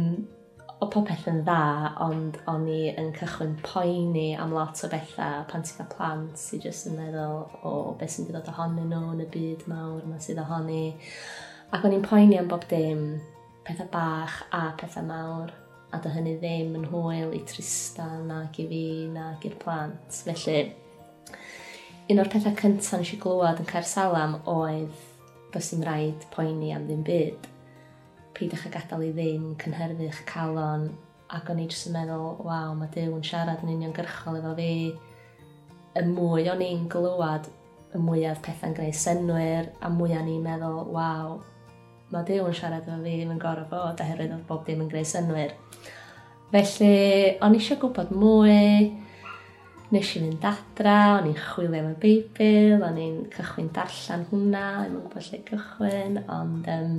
o 0.78 0.88
popeth 0.94 1.26
yn 1.32 1.40
dda, 1.42 1.94
ond 2.06 2.36
o'n 2.52 2.68
i 2.70 2.92
yn 3.02 3.10
cychwyn 3.18 3.56
poeni 3.66 4.28
am 4.38 4.54
lot 4.54 4.84
o 4.86 4.90
bethau 4.92 5.46
pan 5.50 5.66
ti'n 5.66 5.80
cael 5.80 5.90
plant 5.94 6.38
sy'n 6.38 6.62
jyst 6.62 6.90
yn 6.92 7.00
meddwl 7.00 7.40
o 7.66 7.72
beth 7.98 8.14
sy'n 8.14 8.30
dod 8.30 8.52
ohonyn 8.54 8.92
nhw 8.94 9.16
yn 9.16 9.24
y 9.26 9.30
byd 9.34 9.66
mawr 9.72 10.04
yma 10.06 10.20
sydd 10.22 10.44
ohoni. 10.44 10.84
Ac 11.74 11.88
o'n 11.88 11.98
i'n 11.98 12.06
poeni 12.06 12.38
am 12.38 12.52
bob 12.52 12.68
dim, 12.70 13.08
pethau 13.66 13.90
bach 13.94 14.44
a 14.54 14.68
pethau 14.78 15.08
mawr, 15.10 15.56
a 15.90 16.02
dy 16.04 16.14
hynny 16.14 16.38
ddim 16.44 16.78
yn 16.78 16.88
hwyl 16.92 17.34
i 17.34 17.42
Tristan 17.50 18.30
ac 18.38 18.62
i 18.62 18.70
fi 18.70 18.86
ac 19.24 19.50
i'r 19.50 19.58
plant. 19.64 20.22
Felly, 20.30 20.62
un 22.12 22.22
o'r 22.22 22.30
pethau 22.32 22.54
cyntaf 22.62 23.02
nes 23.02 23.18
i 23.18 23.22
glywed 23.24 23.64
yn 23.64 23.74
Caer 23.74 23.88
Salam 23.88 24.38
oedd 24.46 25.06
bys 25.54 25.74
i'n 25.74 25.86
rhaid 25.90 26.30
poeni 26.38 26.76
am 26.76 26.86
ddim 26.86 27.02
byd 27.08 27.54
peidiwch 28.38 28.68
â 28.70 28.74
gadael 28.78 29.08
i 29.08 29.12
ddim 29.16 29.52
cynhyrfu 29.62 30.06
eich 30.08 30.24
calon 30.30 30.88
ac 31.34 31.50
o'n 31.52 31.60
i 31.60 31.68
jyst 31.68 31.90
yn 31.90 31.96
meddwl, 31.98 32.38
waw, 32.46 32.74
mae 32.78 32.90
Dyw 32.94 33.16
yn 33.18 33.24
siarad 33.26 33.64
yn 33.66 33.74
uniongyrchol 33.74 34.40
efo 34.40 34.54
fi. 34.58 34.72
Y 35.98 36.04
mwy 36.08 36.48
o'n 36.52 36.64
i'n 36.64 36.86
glywed, 36.92 37.50
y 37.96 38.02
mwyaf 38.04 38.40
pethau'n 38.46 38.76
gwneud 38.78 38.96
synwyr, 38.96 39.68
a 39.82 39.92
mwyaf 39.92 40.24
ni'n 40.24 40.46
meddwl, 40.46 40.86
waw, 40.96 41.34
mae 42.14 42.28
Dyw 42.30 42.48
yn 42.48 42.56
siarad 42.56 42.88
efo 42.88 43.02
fi, 43.04 43.18
yn 43.26 43.42
gorau 43.42 43.68
fod, 43.72 44.06
oherwydd 44.06 44.38
oedd 44.38 44.48
bob 44.48 44.64
dim 44.68 44.86
yn 44.86 44.94
gwneud 44.94 45.12
synwyr. 45.12 45.58
Felly, 46.54 46.94
o'n 47.44 47.58
i 47.58 47.60
eisiau 47.60 47.82
gwybod 47.82 48.16
mwy, 48.16 48.62
nes 49.92 50.14
i 50.16 50.24
fynd 50.24 50.48
adra, 50.48 50.98
o'n 51.18 51.28
i'n 51.28 51.38
chwilio 51.42 51.84
am 51.84 51.92
y 51.92 52.00
Beibl, 52.06 52.88
o'n 52.88 53.04
i'n 53.04 53.20
cychwyn 53.36 53.74
darllen 53.76 54.24
hwnna, 54.32 54.66
o'n 54.86 54.94
i'n 54.94 54.98
gwybod 55.02 55.28
lle 55.28 55.44
cychwyn, 55.52 56.22
ond 56.32 56.72
um, 56.72 56.98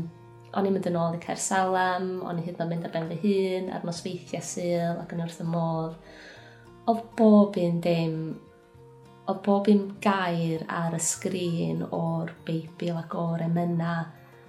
O'n 0.56 0.64
i'n 0.64 0.72
mynd 0.72 0.88
yn 0.88 0.96
ôl 0.96 1.16
i 1.18 1.20
Caersalem, 1.20 2.10
o'n 2.24 2.38
i 2.40 2.44
hyd 2.46 2.60
yn 2.64 2.70
mynd 2.70 2.86
ar 2.88 2.92
ben 2.94 3.08
fy 3.10 3.18
hun, 3.20 3.68
ar 3.74 3.82
nosweithiau 3.84 4.44
syl 4.44 5.02
ac 5.02 5.12
yn 5.12 5.24
wrth 5.24 5.42
y 5.44 5.48
modd. 5.48 5.98
Oedd 6.88 7.02
bob 7.18 7.58
un 7.60 7.82
dim, 7.84 8.14
oedd 9.28 9.42
bob 9.44 9.68
un 9.68 9.84
gair 10.04 10.64
ar 10.72 10.96
y 10.96 11.02
sgrin 11.04 11.84
o'r 11.90 12.32
Beibl 12.46 12.96
ac 12.96 13.16
o'r 13.20 13.44
emyna, 13.44 13.98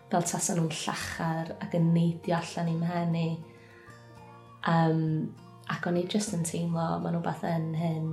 fel 0.10 0.26
tasan 0.26 0.62
nhw'n 0.62 0.74
llachar 0.74 1.54
ac 1.60 1.76
yn 1.78 1.92
neidio 1.94 2.40
allan 2.40 2.72
i'n 2.72 2.82
mhen 2.82 3.16
i. 3.20 3.30
Um, 4.72 5.04
ac 5.70 5.86
o'n 5.88 6.00
i 6.00 6.06
jyst 6.10 6.34
yn 6.38 6.48
teimlo, 6.48 6.88
maen 7.04 7.18
nhw 7.18 7.24
beth 7.26 7.44
yn 7.48 7.74
hyn. 7.78 8.12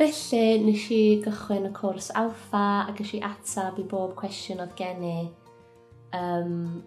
Felly, 0.00 0.42
nes 0.64 0.88
i 0.90 1.02
gychwyn 1.22 1.68
y 1.68 1.72
cwrs 1.76 2.10
alfa 2.18 2.66
ac 2.88 2.98
nes 2.98 3.14
i 3.16 3.22
atab 3.28 3.78
i 3.78 3.86
bob 3.88 4.16
cwestiwn 4.18 4.64
oedd 4.64 4.74
gen 4.78 5.06
i. 5.06 5.18
Um, 6.18 6.82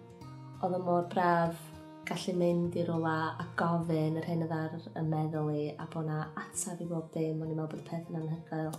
Oedd 0.64 0.76
y 0.76 0.78
mor 0.80 1.08
braf 1.12 1.58
gallu 2.06 2.32
mynd 2.38 2.76
i 2.78 2.84
rola 2.86 3.16
a 3.36 3.44
gofyn 3.58 4.14
yr 4.20 4.28
hyn 4.30 4.44
oedd 4.46 4.54
ar 4.56 4.76
y 4.78 5.02
meddwl 5.04 5.50
i 5.52 5.64
a 5.76 5.86
bod 5.92 6.06
na 6.08 6.20
atab 6.40 6.80
i 6.80 6.86
bob 6.88 7.10
dim, 7.12 7.42
o'n 7.42 7.50
i'n 7.50 7.58
meddwl 7.58 7.72
bod 7.74 7.82
y 7.82 7.88
peth 7.88 8.12
yn 8.12 8.20
anhygoel. 8.20 8.78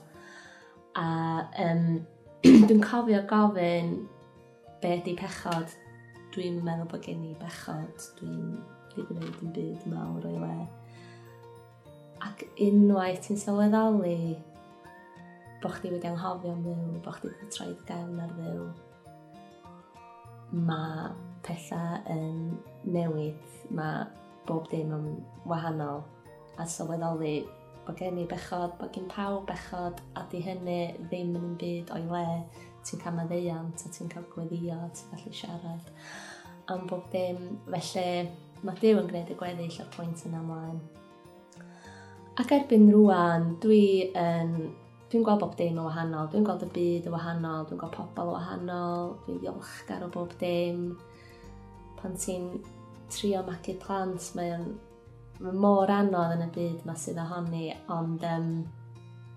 A 0.98 1.10
um, 1.66 1.84
dwi'n 2.70 2.82
cofio 2.86 3.20
gofyn 3.30 3.94
be 4.82 4.96
ydi 4.96 5.13
pechod. 5.20 5.76
Dwi'n 6.34 6.58
meddwl 6.66 6.90
bod 6.94 7.06
gen 7.06 7.28
i 7.28 7.36
bechod. 7.38 8.08
Dwi'n 8.18 8.58
ddim 8.96 9.13
yn 9.13 9.22
gwneud 9.22 9.46
yn 9.46 9.54
byd 9.60 9.88
mawr 9.92 10.28
o'i 10.32 10.42
le. 10.42 10.58
Ac 12.26 12.48
unwaith 12.63 13.22
ti'n 13.28 13.44
sylweddoli 13.44 14.18
bod 15.62 15.78
chdi 15.78 15.94
wedi 15.94 16.10
anghofio 16.10 16.56
am 16.56 16.66
ddew, 16.66 17.00
bod 17.06 17.20
chdi 17.20 17.32
wedi 17.34 17.54
troed 17.54 17.80
gefn 17.86 18.20
ar 18.24 18.34
ddew, 18.38 18.68
mae 20.68 21.10
pethau 21.48 22.02
yn 22.14 22.58
newid, 22.88 23.40
mae 23.74 24.06
bob 24.48 24.68
dim 24.72 24.94
yn 24.96 25.08
wahanol 25.50 26.04
a 26.58 26.68
sylweddoli 26.68 27.36
bod 27.88 28.00
gen 28.00 28.20
i 28.20 28.26
bechod, 28.30 28.76
bod 28.80 28.92
gen 28.96 29.08
pawb 29.12 29.46
bechod 29.50 30.02
a 30.20 30.26
di 30.32 30.42
hynny 30.44 30.82
ddim 31.08 31.36
yn 31.40 31.52
un 31.52 31.56
byd 31.62 31.94
o'i 31.96 32.04
le. 32.12 32.26
Ti'n 32.88 33.02
cael 33.04 33.18
maddeiant 33.18 33.84
a 33.84 33.90
ti'n 33.92 34.12
cael 34.12 34.28
gweddio, 34.32 34.78
ti'n 34.96 35.16
gallu 35.16 35.34
siarad. 35.36 35.90
Am 36.72 36.86
bob 36.88 37.08
dim 37.12 37.58
felly 37.68 38.28
mae 38.64 38.80
Dyw 38.82 39.02
yn 39.02 39.12
gwneud 39.12 39.34
y 39.34 39.40
gweddill 39.40 39.82
o'r 39.84 39.92
pwynt 39.96 40.24
yna 40.28 40.44
ymlaen 40.44 40.80
ac 42.38 42.52
erbyn 42.54 42.92
rwan 42.94 43.56
dwi 43.64 44.12
yn 44.14 44.52
dwi'n 45.10 45.24
gweld 45.26 45.40
bob 45.42 45.56
dim 45.58 45.72
yn 45.74 45.86
wahanol, 45.88 46.28
dwi'n 46.30 46.44
gweld 46.46 46.66
y 46.68 46.70
byd 46.76 47.08
yn 47.10 47.14
wahanol, 47.16 47.64
dwi'n 47.66 47.80
gweld 47.82 47.96
pobl 47.96 48.28
yn 48.28 48.36
wahanol, 48.36 49.14
dwi'n 49.24 49.40
ddiolchgar 49.42 50.04
o 50.06 50.10
bob 50.14 50.36
dim, 50.38 50.84
pan 52.02 52.18
ti'n 52.20 52.50
trio 53.14 53.44
magu 53.48 53.76
plant, 53.82 54.32
mae 54.38 54.54
o'n 54.56 54.70
mor 55.62 55.92
anodd 55.94 56.36
yn 56.38 56.48
y 56.48 56.50
byd 56.56 56.86
mae 56.88 57.00
sydd 57.00 57.20
ohoni, 57.22 57.70
ond 57.94 58.24
um, 58.28 58.50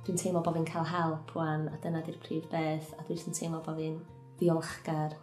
dwi'n 0.06 0.20
teimlo 0.20 0.42
bod 0.44 0.56
fi'n 0.58 0.68
cael 0.68 0.88
help 0.88 1.34
wan, 1.36 1.68
a 1.70 1.80
dyna 1.82 2.02
di'r 2.06 2.20
prif 2.24 2.48
beth, 2.52 2.94
a 2.98 3.04
dwi'n 3.08 3.36
teimlo 3.36 3.60
bod 3.66 3.78
fi'n 3.80 4.00
ddiolchgar 4.40 5.16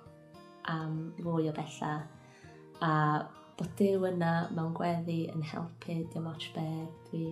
am 0.71 0.99
fwy 1.17 1.49
o 1.49 1.55
bella. 1.57 1.93
A 2.85 2.93
bod 3.57 3.71
Dyw 3.79 4.05
yna 4.11 4.33
mewn 4.53 4.75
gweddi 4.77 5.23
yn 5.33 5.45
helpu 5.51 6.01
dim 6.13 6.27
ots 6.29 6.51
be. 6.55 6.67
Dwi, 7.09 7.31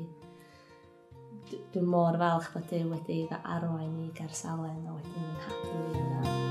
Dwi'n 1.45 1.85
mor 1.91 2.17
falch 2.17 2.49
bod 2.55 2.65
Dyw 2.71 2.89
wedi 2.95 3.19
fy 3.29 3.43
arwain 3.57 4.01
i 4.07 4.09
gersalen 4.17 4.81
a 4.89 4.97
wedyn 4.97 5.29
yn 5.29 5.45
hadu 5.45 5.77
i 5.83 6.01
yna. 6.01 6.44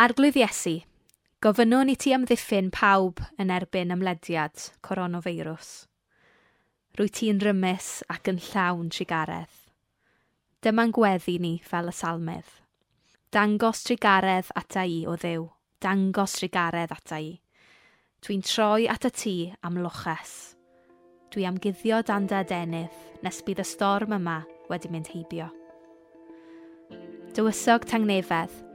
Arglwydd 0.00 0.38
Iesu, 0.40 0.78
gofynnwn 1.44 1.90
i 1.92 1.94
ti 2.00 2.14
amddiffyn 2.16 2.70
pawb 2.72 3.18
yn 3.42 3.50
erbyn 3.52 3.90
ymlediad 3.92 4.62
coronafeirws. 4.86 5.72
Rwy 6.96 7.10
ti'n 7.18 7.42
rymus 7.44 7.88
ac 8.08 8.30
yn 8.32 8.38
llawn 8.46 8.88
trigaredd. 8.96 9.58
Dyma'n 10.64 10.94
gweddi 10.96 11.34
ni 11.44 11.50
fel 11.66 11.92
y 11.92 11.94
salmedd. 11.98 12.48
Dangos 13.28 13.82
trigaredd 13.84 14.48
ata 14.62 14.86
i 14.88 15.02
o 15.04 15.18
ddew, 15.20 15.44
dangos 15.84 16.38
trigaredd 16.38 16.96
ata 16.96 17.20
i. 17.20 17.34
Dwi'n 18.24 18.46
troi 18.48 18.88
at 18.88 19.04
y 19.04 19.12
tŷ 19.20 19.36
am 19.68 19.82
loches. 19.84 20.54
Dwi 21.28 21.44
am 21.50 21.60
guddio 21.60 22.00
dan 22.08 22.30
dy 22.30 22.40
adenydd 22.40 23.20
nes 23.20 23.44
bydd 23.44 23.60
y 23.60 23.68
storm 23.74 24.16
yma 24.16 24.40
wedi 24.72 24.88
mynd 24.96 25.12
heibio. 25.12 25.52
Dywysog 27.36 27.84
tangnefedd, 27.92 28.69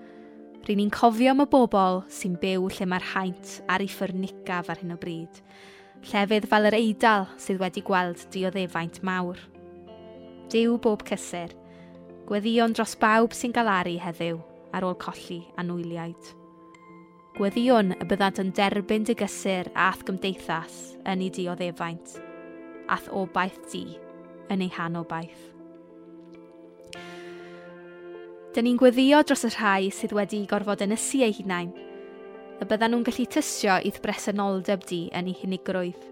rydyn 0.65 0.79
ni'n 0.81 0.89
cofio 0.89 1.29
am 1.29 1.43
y 1.43 1.45
bobl 1.45 1.99
sy'n 2.09 2.39
byw 2.41 2.63
lle 2.73 2.85
mae'r 2.89 3.03
haint 3.11 3.49
ar 3.69 3.83
ei 3.83 3.89
ffyrnigaf 3.91 4.71
ar 4.73 4.79
hyn 4.81 4.95
o 4.95 4.97
bryd. 4.97 5.37
Llefydd 6.09 6.47
fel 6.49 6.65
yr 6.71 6.77
Eidal 6.79 7.27
sydd 7.37 7.59
wedi 7.61 7.83
gweld 7.85 8.23
dioddefaint 8.33 8.97
mawr. 9.05 9.37
Dyw 10.49 10.79
bob 10.81 11.05
cysur, 11.05 11.53
gweddion 12.25 12.73
dros 12.73 12.97
bawb 12.97 13.37
sy'n 13.37 13.53
galaru 13.53 13.93
heddiw 14.01 14.41
ar 14.73 14.89
ôl 14.89 14.97
colli 15.05 15.43
a 15.53 15.67
nwyliaid. 15.67 16.33
Gweddion 17.37 17.93
y 17.99 18.09
byddant 18.09 18.41
yn 18.41 18.53
derbyn 18.57 19.05
dy 19.05 19.13
gysur 19.21 19.69
ath 19.77 20.01
gymdeithas 20.07 20.95
yn 21.05 21.21
ei 21.27 21.29
dioddefaint, 21.29 22.17
ath 22.89 23.11
obaith 23.13 23.61
di 23.69 23.85
yn 24.49 24.65
ei 24.65 24.73
hanobaith. 24.73 25.54
Dyn 28.55 28.69
ni'n 28.69 28.77
gweddio 28.79 29.17
dros 29.27 29.41
y 29.43 29.49
rhai 29.51 29.87
sydd 29.91 30.13
wedi 30.15 30.37
gorfod 30.47 30.79
ynysu 30.85 31.19
eu 31.25 31.33
hunain, 31.35 31.73
y 32.63 32.67
byddan 32.69 32.93
nhw'n 32.93 33.01
gallu 33.03 33.25
tysio 33.27 33.73
i'th 33.89 33.97
bresenoldeb 33.99 34.85
di 34.87 34.99
yn 35.11 35.27
ei 35.27 35.35
hunigrwydd. 35.41 36.05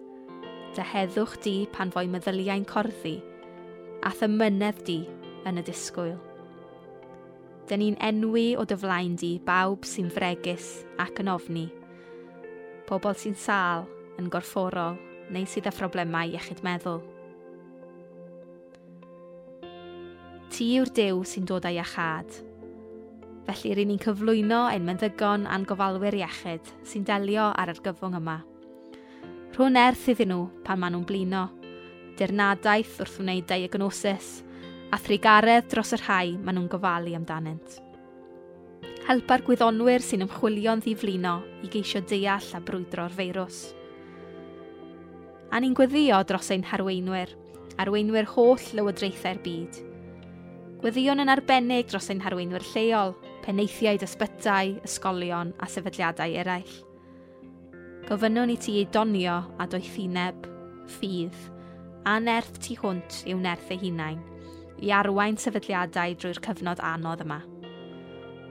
Deheddwch 0.75 1.37
di 1.45 1.53
pan 1.71 1.93
fo'i 1.93 2.09
meddyliau'n 2.11 2.65
corddi, 2.67 3.13
a 4.03 4.11
thymynedd 4.19 4.83
di 4.83 4.97
yn 5.47 5.61
y 5.61 5.63
disgwyl. 5.69 6.19
Dyn 7.71 7.79
ni'n 7.85 7.97
enwi 8.11 8.45
o 8.59 8.67
dy 8.67 8.75
flaen 8.83 9.15
di 9.23 9.37
bawb 9.47 9.87
sy'n 9.87 10.11
fregus 10.11 10.73
ac 10.99 11.23
yn 11.23 11.31
ofni, 11.31 11.69
pobl 12.91 13.15
sy'n 13.23 13.39
sal, 13.39 13.87
yn 14.19 14.27
gorfforol, 14.27 14.99
neu 15.31 15.47
sydd 15.47 15.71
â 15.71 15.77
phroblemau 15.79 16.35
iechyd 16.35 16.59
meddwl. 16.67 16.99
Ti 20.53 20.67
yw'r 20.77 20.89
dew 20.93 21.23
sy'n 21.25 21.47
dod 21.49 21.65
â'i 21.65 21.79
achad. 21.81 22.29
Felly, 23.47 23.71
rydyn 23.73 23.87
ni'n 23.89 24.01
cyflwyno 24.03 24.59
ein 24.69 24.83
meddygon 24.85 25.47
a'n 25.49 25.63
gofalwyr 25.65 26.13
iechyd 26.13 26.67
sy'n 26.85 27.05
delio 27.07 27.47
ar 27.57 27.71
yr 27.71 27.79
gyfwng 27.81 28.19
yma. 28.19 28.35
Rhwn 29.55 29.79
erth 29.81 30.03
iddyn 30.13 30.29
nhw 30.29 30.43
pan 30.67 30.77
maen 30.77 30.93
nhw'n 30.93 31.07
blino, 31.09 31.41
dirnadaeth 32.19 32.99
wrth 33.01 33.15
wneud 33.23 33.47
diagnosis, 33.49 34.27
a 34.93 34.99
thrigaredd 35.01 35.71
dros 35.71 35.95
y 35.97 35.99
rhai 36.03 36.35
maen 36.35 36.59
nhw'n 36.59 36.67
gofalu 36.75 37.15
amdanynt. 37.17 37.79
Helpa'r 39.07 39.41
gwyddonwyr 39.47 40.05
sy'n 40.05 40.27
ymchwilio'n 40.27 40.83
ddiflino 40.85 41.31
i 41.65 41.71
geisio 41.73 42.03
deall 42.11 42.51
a 42.53 42.61
brwydro'r 42.67 43.15
feirws. 43.17 43.63
A 45.49 45.57
ni'n 45.57 45.73
gweddio 45.73 46.21
dros 46.29 46.51
ein 46.53 46.67
harweinwyr, 46.69 47.33
arweinwyr 47.81 48.29
holl 48.35 48.69
lywodraethau'r 48.77 49.41
byd– 49.49 49.81
Weddion 50.83 51.23
yn 51.23 51.31
arbennig 51.31 51.87
dros 51.87 52.09
ein 52.11 52.19
harweinwyr 52.19 52.63
lleol, 52.73 53.13
peneithiaid 53.45 54.01
ysbytau, 54.03 54.73
ysgolion 54.83 55.53
a 55.63 55.67
sefydliadau 55.71 56.33
eraill. 56.41 56.73
Gofynnwn 58.09 58.51
i 58.51 58.57
ti 58.59 58.73
ei 58.81 58.89
donio 58.91 59.37
a 59.63 59.67
doethineb, 59.71 60.41
ffydd, 60.91 61.37
a 62.03 62.17
nerth 62.19 62.59
tu 62.65 62.75
hwnt 62.81 63.21
i'w 63.31 63.39
nerth 63.39 63.71
ei 63.71 63.79
hunain, 63.79 64.19
i 64.83 64.91
arwain 64.91 65.39
sefydliadau 65.39 66.17
drwy'r 66.19 66.41
cyfnod 66.43 66.83
anodd 66.83 67.23
yma. 67.23 67.39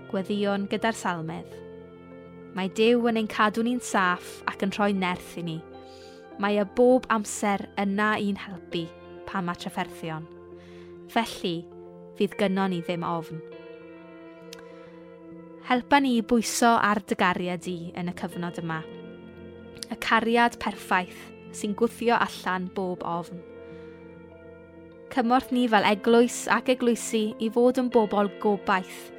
Gweddion 0.09 0.65
gyda'r 0.73 0.97
salmedd. 0.97 1.53
Mae 2.57 2.73
Dyw 2.73 3.11
yn 3.13 3.21
ein 3.21 3.29
cadw 3.29 3.67
ni'n 3.69 3.85
saff 3.85 4.39
ac 4.49 4.65
yn 4.65 4.73
rhoi 4.73 4.95
nerth 4.97 5.37
i 5.37 5.45
ni. 5.51 5.59
Mae 6.41 6.57
y 6.57 6.65
bob 6.81 7.05
amser 7.13 7.69
yna 7.77 8.15
i'n 8.25 8.41
helpu 8.41 8.87
pan 9.29 9.45
mae 9.45 9.61
trafferthion. 9.61 10.25
Felly, 11.13 11.59
fydd 12.19 12.37
gynnon 12.41 12.73
ni 12.75 12.81
ddim 12.83 13.05
ofn. 13.07 13.41
Helpa 15.69 16.01
ni 16.03 16.17
bwyso 16.27 16.75
ar 16.75 17.01
dy 17.07 17.17
gariad 17.19 17.69
yn 17.71 18.11
y 18.11 18.15
cyfnod 18.19 18.59
yma. 18.61 18.81
Y 19.93 19.97
cariad 20.03 20.59
perffaith 20.63 21.29
sy'n 21.55 21.77
gwthio 21.79 22.17
allan 22.19 22.69
bob 22.75 23.05
ofn. 23.07 23.41
Cymorth 25.13 25.53
ni 25.53 25.67
fel 25.69 25.85
eglwys 25.85 26.47
ac 26.49 26.71
eglwysu 26.73 27.23
i 27.39 27.51
fod 27.53 27.79
yn 27.83 27.91
bobl 27.93 28.31
gobaith 28.41 29.11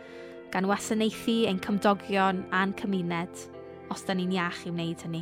gan 0.54 0.68
wasanaethu 0.70 1.44
ein 1.50 1.62
cymdogion 1.62 2.44
a'n 2.54 2.74
cymuned 2.80 3.46
os 3.94 4.04
da 4.08 4.16
ni'n 4.18 4.34
iach 4.34 4.66
i 4.68 4.74
wneud 4.74 5.06
hynny. 5.06 5.22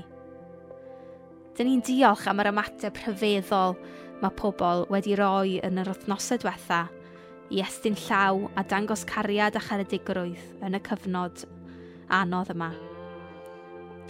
Dyn 1.58 1.68
ni'n 1.68 1.84
diolch 1.88 2.24
am 2.32 2.40
yr 2.44 2.50
ymateb 2.54 2.98
rhyfeddol 3.04 3.76
mae 4.24 4.36
pobl 4.40 4.86
wedi 4.94 5.16
roi 5.20 5.60
yn 5.68 5.80
yr 5.84 5.92
wythnosau 5.92 6.40
diwetha 6.42 6.86
i 7.52 7.60
estyn 7.60 7.98
llaw 8.08 8.48
a 8.56 8.64
dangos 8.64 9.04
cariad 9.08 9.58
a 9.60 9.62
charedigrwydd 9.64 10.64
yn 10.64 10.78
y 10.78 10.82
cyfnod 10.86 11.44
anodd 12.12 12.54
yma. 12.54 12.72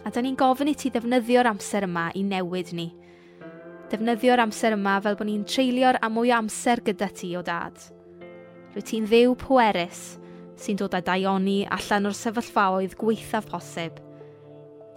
A 0.05 0.09
da 0.13 0.21
ni'n 0.21 0.37
gofyn 0.37 0.69
i 0.71 0.75
ti 0.77 0.89
ddefnyddio'r 0.93 1.49
amser 1.49 1.85
yma 1.85 2.07
i 2.17 2.23
newid 2.25 2.71
ni. 2.77 2.87
Defnyddio'r 3.91 4.41
amser 4.45 4.77
yma 4.77 4.99
fel 5.03 5.17
bod 5.17 5.29
ni'n 5.29 5.43
treulio'r 5.49 5.99
a 6.01 6.09
mwy 6.09 6.31
o 6.31 6.37
amser 6.37 6.81
gyda 6.85 7.09
ti 7.17 7.33
o 7.37 7.43
dad. 7.45 7.77
Rwy 8.73 8.85
ti'n 8.87 9.09
ddew 9.09 9.35
pwerus 9.41 10.03
sy'n 10.61 10.77
dod 10.79 10.95
â 10.95 11.01
daioni 11.05 11.63
allan 11.65 12.09
o'r 12.09 12.17
sefyllfaoedd 12.17 12.95
gweithaf 13.01 13.49
posib. 13.49 13.97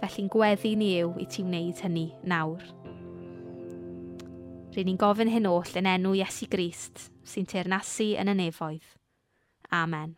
Felly'n 0.01 0.29
gweddi 0.31 0.75
ni 0.77 0.91
yw 1.01 1.15
i 1.21 1.25
ti 1.29 1.45
wneud 1.45 1.81
hynny 1.81 2.07
nawr. 2.29 2.61
Rydyn 4.75 4.91
ni'n 4.91 5.01
gofyn 5.01 5.31
hyn 5.31 5.49
oll 5.49 5.77
yn 5.79 5.87
enw 5.87 6.13
Iesu 6.19 6.49
Grist, 6.51 7.09
sy'n 7.25 7.49
teirnasu 7.49 8.13
yn 8.21 8.31
y 8.31 8.37
nefoedd. 8.43 8.93
Amen. 9.73 10.15